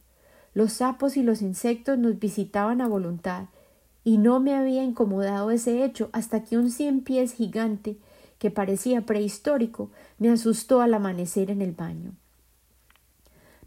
Los 0.56 0.74
sapos 0.74 1.18
y 1.18 1.22
los 1.22 1.44
insectos 1.44 2.00
nos 2.00 2.18
visitaban 2.18 2.82
a 2.82 2.88
voluntad, 2.88 3.46
y 4.04 4.18
no 4.18 4.40
me 4.40 4.56
había 4.56 4.84
incomodado 4.84 5.52
ese 5.52 5.86
hecho 5.86 6.10
hasta 6.14 6.44
que 6.44 6.58
un 6.58 6.72
cien 6.72 7.02
pies 7.02 7.32
gigante, 7.32 7.98
que 8.46 8.52
parecía 8.52 9.02
prehistórico, 9.02 9.90
me 10.20 10.30
asustó 10.30 10.82
al 10.82 10.94
amanecer 10.94 11.50
en 11.50 11.64
el 11.64 11.72
baño. 11.72 12.12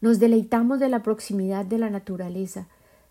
Nos 0.01 0.21
deleitamos 0.21 0.79
de 0.79 0.88
la 0.88 1.03
proximidad 1.03 1.64
de 1.64 1.79
la 1.79 1.91
naturaleza, 1.91 2.69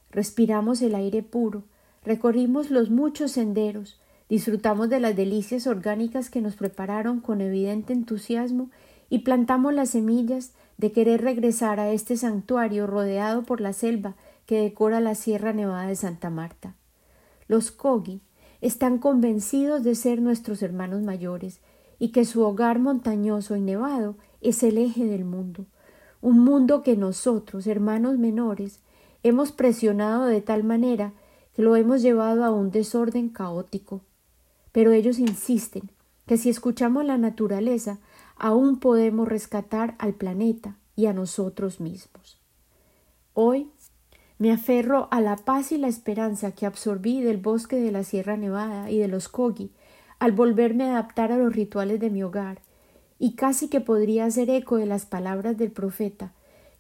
respiramos 0.10 0.82
el 0.82 0.96
aire 0.96 1.24
puro, 1.24 1.64
recorrimos 2.06 2.72
los 2.72 2.90
muchos 2.90 3.32
senderos, 3.34 4.00
disfrutamos 4.30 4.88
de 4.90 5.02
las 5.02 5.14
delicias 5.18 5.68
orgánicas 5.68 6.30
que 6.30 6.40
nos 6.40 6.56
prepararon 6.56 7.20
con 7.20 7.42
evidente 7.42 7.92
entusiasmo 7.92 8.70
y 9.10 9.20
plantamos 9.20 9.74
las 9.74 9.90
semillas 9.90 10.54
de 10.78 10.94
querer 10.94 11.20
regresar 11.22 11.82
a 11.82 11.92
este 11.92 12.16
santuario 12.16 12.88
rodeado 12.88 13.44
por 13.44 13.60
la 13.60 13.74
selva 13.74 14.16
que 14.46 14.62
decora 14.62 15.02
la 15.02 15.16
Sierra 15.16 15.52
Nevada 15.52 15.88
de 15.88 15.98
Santa 15.98 16.30
Marta. 16.30 16.76
Los 17.50 17.72
Kogi 17.72 18.22
están 18.62 18.98
convencidos 18.98 19.84
de 19.84 19.96
ser 19.96 20.22
nuestros 20.22 20.62
hermanos 20.62 21.02
mayores 21.02 21.60
y 22.00 22.10
que 22.10 22.26
su 22.26 22.42
hogar 22.42 22.80
montañoso 22.80 23.56
y 23.56 23.62
nevado 23.62 24.16
es 24.42 24.64
el 24.64 24.78
eje 24.78 25.06
del 25.06 25.26
mundo, 25.26 25.66
un 26.22 26.40
mundo 26.40 26.84
que 26.84 26.96
nosotros, 26.96 27.68
hermanos 27.68 28.18
menores, 28.18 28.82
hemos 29.24 29.52
presionado 29.52 30.26
de 30.26 30.42
tal 30.42 30.64
manera 30.64 31.14
que 31.54 31.62
lo 31.62 31.76
hemos 31.76 32.02
llevado 32.02 32.44
a 32.44 32.52
un 32.52 32.72
desorden 32.72 33.30
caótico. 33.30 34.02
Pero 34.72 34.92
ellos 34.92 35.20
insisten 35.20 35.92
que 36.28 36.38
si 36.38 36.50
escuchamos 36.50 37.06
la 37.06 37.18
naturaleza, 37.18 38.00
aún 38.36 38.80
podemos 38.80 39.28
rescatar 39.28 39.96
al 39.98 40.14
planeta 40.14 40.78
y 40.96 41.08
a 41.08 41.14
nosotros 41.14 41.80
mismos. 41.80 42.40
Hoy 43.34 43.72
me 44.40 44.52
aferro 44.52 45.08
a 45.12 45.22
la 45.22 45.36
paz 45.36 45.72
y 45.72 45.78
la 45.78 45.88
esperanza 45.88 46.52
que 46.52 46.66
absorbí 46.66 47.22
del 47.22 47.38
bosque 47.38 47.78
de 47.78 47.92
la 47.92 48.04
Sierra 48.04 48.38
Nevada 48.38 48.92
y 48.92 49.00
de 49.00 49.08
los 49.08 49.30
Kogi 49.30 49.72
al 50.20 50.32
volverme 50.32 50.86
a 50.86 50.92
adaptar 50.92 51.32
a 51.32 51.38
los 51.38 51.56
rituales 51.56 52.00
de 52.00 52.10
mi 52.10 52.24
hogar, 52.24 52.60
y 53.20 53.34
casi 53.34 53.68
que 53.68 53.82
podría 53.82 54.26
hacer 54.26 54.50
eco 54.50 54.78
de 54.78 54.86
las 54.86 55.06
palabras 55.06 55.58
del 55.58 55.72
profeta, 55.72 56.34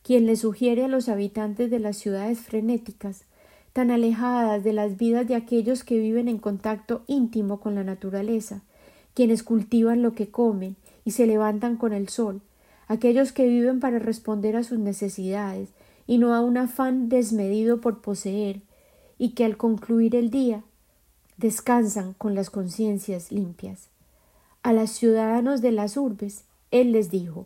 quien 0.04 0.26
le 0.26 0.36
sugiere 0.36 0.86
a 0.86 0.88
los 0.88 1.10
habitantes 1.10 1.70
de 1.70 1.80
las 1.80 1.98
ciudades 1.98 2.39
frenéticas 2.39 3.26
tan 3.74 3.91
alejadas 3.91 4.63
de 4.63 4.74
las 4.74 4.98
vidas 4.98 5.28
de 5.28 5.36
aquellos 5.36 5.84
que 5.84 6.00
viven 6.00 6.28
en 6.28 6.39
contacto 6.39 7.04
íntimo 7.06 7.60
con 7.60 7.76
la 7.76 7.84
naturaleza, 7.84 8.62
quienes 9.13 9.43
cultivan 9.43 10.02
lo 10.02 10.13
que 10.13 10.30
comen 10.30 10.76
y 11.06 11.12
se 11.12 11.28
levantan 11.28 11.78
con 11.78 11.93
el 11.93 12.10
sol, 12.10 12.41
aquellos 12.88 13.32
que 13.32 13.48
viven 13.48 13.80
para 13.80 14.00
responder 14.00 14.56
a 14.56 14.63
sus 14.63 14.80
necesidades 14.80 15.70
y 16.08 16.17
no 16.17 16.34
a 16.34 16.41
un 16.41 16.58
afán 16.58 17.10
desmedido 17.10 17.80
por 17.82 18.02
poseer, 18.02 18.62
y 19.20 19.32
que 19.32 19.46
al 19.46 19.58
concluir 19.58 20.15
el 20.15 20.32
día 20.32 20.63
descansan 21.38 22.13
con 22.13 22.34
las 22.34 22.50
conciencias 22.50 23.32
limpias. 23.32 23.89
A 24.63 24.74
los 24.74 24.89
ciudadanos 24.89 25.62
de 25.62 25.72
las 25.72 25.98
urbes, 25.98 26.46
él 26.72 26.93
les 26.93 27.12
dijo 27.12 27.46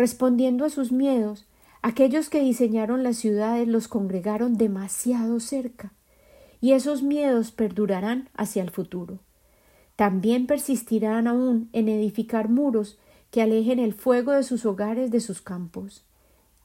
respondiendo 0.00 0.64
a 0.64 0.70
sus 0.70 0.92
miedos, 0.92 1.44
Aquellos 1.82 2.28
que 2.28 2.40
diseñaron 2.40 3.02
las 3.02 3.16
ciudades 3.16 3.66
los 3.66 3.88
congregaron 3.88 4.58
demasiado 4.58 5.40
cerca, 5.40 5.92
y 6.60 6.72
esos 6.72 7.02
miedos 7.02 7.52
perdurarán 7.52 8.28
hacia 8.34 8.62
el 8.62 8.70
futuro. 8.70 9.18
También 9.96 10.46
persistirán 10.46 11.26
aún 11.26 11.70
en 11.72 11.88
edificar 11.88 12.50
muros 12.50 12.98
que 13.30 13.40
alejen 13.40 13.78
el 13.78 13.94
fuego 13.94 14.32
de 14.32 14.42
sus 14.42 14.66
hogares 14.66 15.10
de 15.10 15.20
sus 15.20 15.40
campos. 15.40 16.04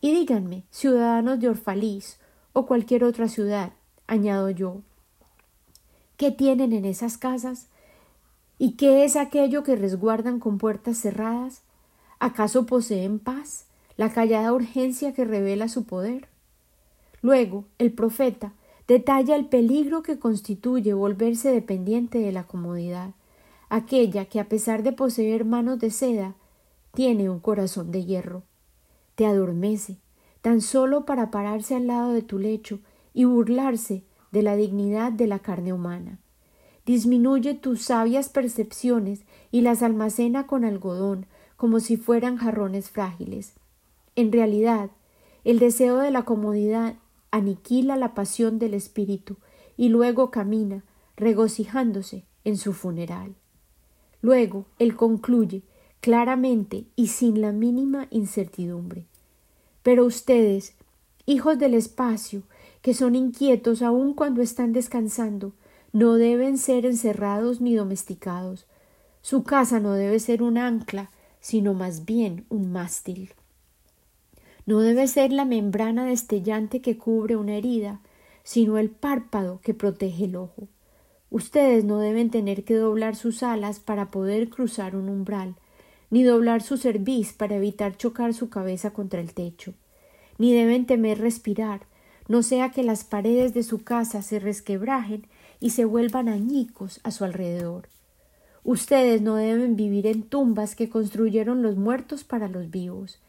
Y 0.05 0.13
díganme, 0.13 0.65
ciudadanos 0.69 1.39
de 1.39 1.49
Orfalís 1.49 2.19
o 2.53 2.67
cualquier 2.67 3.03
otra 3.03 3.27
ciudad, 3.27 3.71
añado 4.05 4.51
yo, 4.51 4.83
¿qué 6.15 6.29
tienen 6.29 6.73
en 6.73 6.85
esas 6.85 7.17
casas? 7.17 7.69
¿Y 8.59 8.73
qué 8.73 9.03
es 9.03 9.15
aquello 9.15 9.63
que 9.63 9.75
resguardan 9.75 10.39
con 10.39 10.59
puertas 10.59 10.99
cerradas? 10.99 11.63
¿Acaso 12.19 12.67
poseen 12.67 13.17
paz? 13.17 13.65
la 13.97 14.13
callada 14.13 14.53
urgencia 14.53 15.11
que 15.15 15.25
revela 15.25 15.69
su 15.69 15.85
poder. 15.85 16.27
Luego, 17.23 17.65
el 17.79 17.91
profeta 17.91 18.53
detalla 18.87 19.35
el 19.35 19.47
peligro 19.47 20.03
que 20.03 20.19
constituye 20.19 20.93
volverse 20.93 21.49
dependiente 21.49 22.19
de 22.19 22.31
la 22.31 22.43
comodidad, 22.43 23.15
aquella 23.69 24.25
que 24.25 24.39
a 24.39 24.49
pesar 24.49 24.83
de 24.83 24.91
poseer 24.91 25.45
manos 25.45 25.79
de 25.79 25.89
seda, 25.89 26.35
tiene 26.93 27.27
un 27.27 27.39
corazón 27.39 27.89
de 27.91 28.05
hierro. 28.05 28.43
Te 29.15 29.25
adormece, 29.25 29.97
tan 30.41 30.61
solo 30.61 31.05
para 31.05 31.31
pararse 31.31 31.75
al 31.75 31.87
lado 31.87 32.11
de 32.11 32.21
tu 32.21 32.37
lecho 32.37 32.79
y 33.13 33.23
burlarse 33.23 34.03
de 34.31 34.43
la 34.43 34.55
dignidad 34.55 35.11
de 35.11 35.27
la 35.27 35.39
carne 35.39 35.73
humana. 35.73 36.19
Disminuye 36.85 37.55
tus 37.55 37.81
sabias 37.83 38.29
percepciones 38.29 39.23
y 39.51 39.61
las 39.61 39.81
almacena 39.81 40.45
con 40.45 40.65
algodón, 40.65 41.25
como 41.55 41.79
si 41.79 41.97
fueran 41.97 42.37
jarrones 42.37 42.89
frágiles. 42.89 43.53
En 44.15 44.31
realidad, 44.31 44.91
el 45.45 45.59
deseo 45.59 45.97
de 45.97 46.11
la 46.11 46.23
comodidad 46.23 46.95
aniquila 47.31 47.95
la 47.95 48.13
pasión 48.13 48.59
del 48.59 48.73
espíritu 48.73 49.37
y 49.77 49.89
luego 49.89 50.31
camina, 50.31 50.83
regocijándose 51.15 52.25
en 52.43 52.57
su 52.57 52.73
funeral. 52.73 53.35
Luego 54.21 54.65
él 54.79 54.95
concluye 54.95 55.63
claramente 56.05 56.85
y 56.95 57.07
sin 57.07 57.41
la 57.41 57.51
mínima 57.51 58.05
incertidumbre. 58.11 59.07
Pero 59.81 60.05
ustedes, 60.05 60.75
hijos 61.25 61.57
del 61.57 61.73
espacio, 61.73 62.43
que 62.83 62.93
son 62.93 63.15
inquietos 63.15 63.81
aun 63.81 64.13
cuando 64.13 64.43
están 64.43 64.71
descansando, 64.71 65.53
no 65.93 66.13
deben 66.13 66.59
ser 66.59 66.85
encerrados 66.85 67.59
ni 67.59 67.73
domesticados. 67.73 68.67
Su 69.23 69.43
casa 69.43 69.79
no 69.79 69.93
debe 69.93 70.19
ser 70.19 70.43
un 70.43 70.59
ancla, 70.59 71.09
sino 71.39 71.73
más 71.73 72.05
bien 72.05 72.45
un 72.49 72.71
mástil. 72.71 73.31
No 74.67 74.81
debe 74.81 75.07
ser 75.07 75.31
la 75.31 75.45
membrana 75.45 76.05
destellante 76.05 76.81
que 76.81 76.99
cubre 76.99 77.35
una 77.35 77.55
herida, 77.55 77.99
sino 78.43 78.77
el 78.77 78.91
párpado 78.91 79.59
que 79.63 79.73
protege 79.73 80.25
el 80.25 80.35
ojo. 80.35 80.67
Ustedes 81.31 81.83
no 81.83 81.97
deben 81.97 82.29
tener 82.29 82.63
que 82.63 82.75
doblar 82.75 83.15
sus 83.15 83.41
alas 83.41 83.79
para 83.79 84.11
poder 84.11 84.49
cruzar 84.49 84.95
un 84.95 85.09
umbral, 85.09 85.55
ni 86.09 86.23
doblar 86.23 86.61
su 86.61 86.77
cerviz 86.77 87.33
para 87.33 87.55
evitar 87.55 87.97
chocar 87.97 88.33
su 88.33 88.49
cabeza 88.49 88.91
contra 88.91 89.21
el 89.21 89.33
techo, 89.33 89.73
ni 90.37 90.53
deben 90.53 90.85
temer 90.85 91.19
respirar, 91.19 91.81
no 92.27 92.43
sea 92.43 92.71
que 92.71 92.83
las 92.83 93.03
paredes 93.03 93.53
de 93.53 93.63
su 93.63 93.83
casa 93.83 94.21
se 94.21 94.39
resquebrajen 94.39 95.27
y 95.59 95.71
se 95.71 95.85
vuelvan 95.85 96.27
añicos 96.27 96.99
a 97.03 97.11
su 97.11 97.23
alrededor. 97.23 97.87
Ustedes 98.63 99.21
no 99.21 99.35
deben 99.35 99.75
vivir 99.75 100.07
en 100.07 100.23
tumbas 100.23 100.75
que 100.75 100.89
construyeron 100.89 101.61
los 101.61 101.75
muertos 101.75 102.23
para 102.23 102.47
los 102.47 102.71
vivos, 102.71 103.19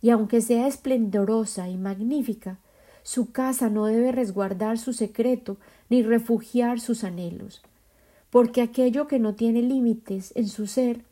y 0.00 0.08
aunque 0.10 0.40
sea 0.40 0.66
esplendorosa 0.66 1.68
y 1.68 1.76
magnífica, 1.76 2.58
su 3.02 3.30
casa 3.30 3.68
no 3.68 3.86
debe 3.86 4.12
resguardar 4.12 4.78
su 4.78 4.92
secreto 4.92 5.58
ni 5.90 6.02
refugiar 6.02 6.80
sus 6.80 7.04
anhelos, 7.04 7.62
porque 8.30 8.62
aquello 8.62 9.06
que 9.06 9.18
no 9.18 9.34
tiene 9.34 9.62
límites 9.62 10.32
en 10.34 10.48
su 10.48 10.66
ser 10.66 11.04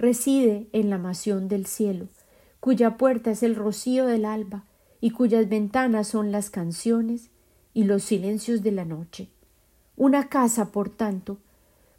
reside 0.00 0.66
en 0.72 0.88
la 0.88 0.96
masión 0.96 1.46
del 1.48 1.66
cielo, 1.66 2.08
cuya 2.58 2.96
puerta 2.96 3.30
es 3.30 3.42
el 3.42 3.54
rocío 3.54 4.06
del 4.06 4.24
alba 4.24 4.64
y 5.00 5.10
cuyas 5.10 5.48
ventanas 5.48 6.08
son 6.08 6.32
las 6.32 6.48
canciones 6.48 7.28
y 7.74 7.84
los 7.84 8.02
silencios 8.02 8.62
de 8.62 8.72
la 8.72 8.86
noche. 8.86 9.28
Una 9.96 10.30
casa, 10.30 10.72
por 10.72 10.88
tanto, 10.88 11.36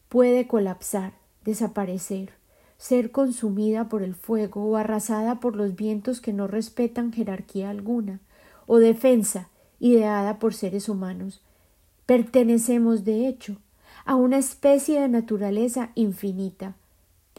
puede 0.09 0.47
colapsar, 0.47 1.13
desaparecer, 1.45 2.31
ser 2.77 3.11
consumida 3.11 3.87
por 3.87 4.01
el 4.01 4.15
fuego 4.15 4.65
o 4.65 4.77
arrasada 4.77 5.39
por 5.39 5.55
los 5.55 5.75
vientos 5.75 6.21
que 6.21 6.33
no 6.33 6.47
respetan 6.47 7.13
jerarquía 7.13 7.69
alguna, 7.69 8.19
o 8.65 8.79
defensa 8.79 9.49
ideada 9.79 10.39
por 10.39 10.55
seres 10.55 10.89
humanos. 10.89 11.41
Pertenecemos, 12.07 13.05
de 13.05 13.27
hecho, 13.27 13.57
a 14.05 14.15
una 14.15 14.39
especie 14.39 14.99
de 14.99 15.07
naturaleza 15.07 15.91
infinita. 15.93 16.75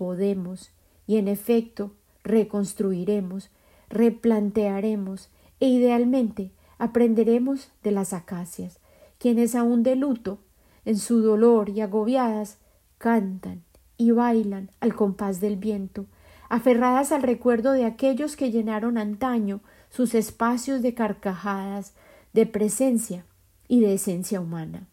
Podemos, 0.02 0.72
y 1.06 1.18
en 1.18 1.28
efecto, 1.28 1.92
reconstruiremos, 2.24 3.50
replantearemos 3.88 5.30
e 5.60 5.68
idealmente 5.68 6.50
aprenderemos 6.76 7.70
de 7.84 7.92
las 7.92 8.12
acacias, 8.12 8.80
quienes 9.18 9.54
aun 9.54 9.84
de 9.84 9.94
luto, 9.94 10.40
en 10.84 10.98
su 10.98 11.22
dolor 11.22 11.68
y 11.68 11.82
agobiadas, 11.82 12.58
cantan 12.98 13.62
y 13.96 14.10
bailan 14.10 14.72
al 14.80 14.96
compás 14.96 15.40
del 15.40 15.56
viento, 15.56 16.06
aferradas 16.48 17.12
al 17.12 17.22
recuerdo 17.22 17.70
de 17.70 17.84
aquellos 17.84 18.34
que 18.34 18.50
llenaron 18.50 18.98
antaño 18.98 19.60
sus 19.88 20.16
espacios 20.16 20.82
de 20.82 20.94
carcajadas, 20.94 21.94
de 22.32 22.46
presencia 22.46 23.24
y 23.68 23.78
de 23.78 23.94
esencia 23.94 24.40
humana. 24.40 24.88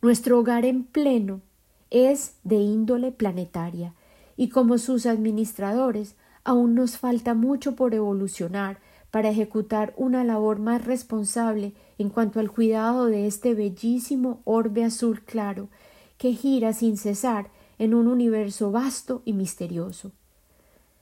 Nuestro 0.00 0.38
hogar 0.38 0.64
en 0.64 0.84
pleno 0.84 1.40
es 1.92 2.34
de 2.42 2.56
índole 2.56 3.12
planetaria, 3.12 3.94
y 4.36 4.48
como 4.48 4.78
sus 4.78 5.06
administradores 5.06 6.16
aún 6.42 6.74
nos 6.74 6.98
falta 6.98 7.34
mucho 7.34 7.76
por 7.76 7.94
evolucionar 7.94 8.80
para 9.12 9.28
ejecutar 9.28 9.92
una 9.98 10.24
labor 10.24 10.58
más 10.58 10.84
responsable 10.84 11.74
en 11.98 12.08
cuanto 12.08 12.40
al 12.40 12.50
cuidado 12.50 13.06
de 13.06 13.26
este 13.26 13.54
bellísimo 13.54 14.40
orbe 14.44 14.84
azul 14.84 15.20
claro 15.20 15.68
que 16.16 16.32
gira 16.32 16.72
sin 16.72 16.96
cesar 16.96 17.50
en 17.78 17.94
un 17.94 18.06
universo 18.06 18.70
vasto 18.70 19.22
y 19.24 19.34
misterioso. 19.34 20.12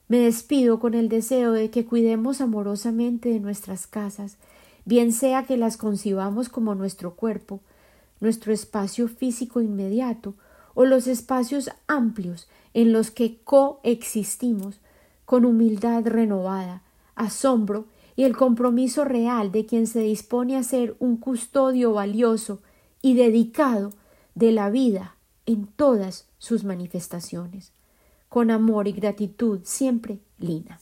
Me 0.08 0.18
despido 0.18 0.80
con 0.80 0.94
el 0.94 1.08
deseo 1.08 1.52
de 1.52 1.70
que 1.70 1.86
cuidemos 1.86 2.40
amorosamente 2.40 3.28
de 3.28 3.38
nuestras 3.38 3.86
casas, 3.86 4.38
bien 4.84 5.12
sea 5.12 5.44
que 5.44 5.56
las 5.56 5.76
concibamos 5.76 6.48
como 6.48 6.74
nuestro 6.74 7.14
cuerpo, 7.14 7.60
nuestro 8.18 8.52
espacio 8.52 9.06
físico 9.06 9.60
inmediato, 9.60 10.34
o 10.80 10.86
los 10.86 11.06
espacios 11.08 11.68
amplios 11.88 12.48
en 12.72 12.90
los 12.90 13.10
que 13.10 13.36
coexistimos 13.44 14.80
con 15.26 15.44
humildad 15.44 16.06
renovada, 16.06 16.80
asombro 17.14 17.84
y 18.16 18.22
el 18.22 18.34
compromiso 18.34 19.04
real 19.04 19.52
de 19.52 19.66
quien 19.66 19.86
se 19.86 20.00
dispone 20.00 20.56
a 20.56 20.62
ser 20.62 20.96
un 20.98 21.18
custodio 21.18 21.92
valioso 21.92 22.62
y 23.02 23.12
dedicado 23.12 23.92
de 24.34 24.52
la 24.52 24.70
vida 24.70 25.16
en 25.44 25.66
todas 25.66 26.26
sus 26.38 26.64
manifestaciones. 26.64 27.72
Con 28.30 28.50
amor 28.50 28.88
y 28.88 28.92
gratitud 28.92 29.60
siempre, 29.64 30.18
Lina. 30.38 30.80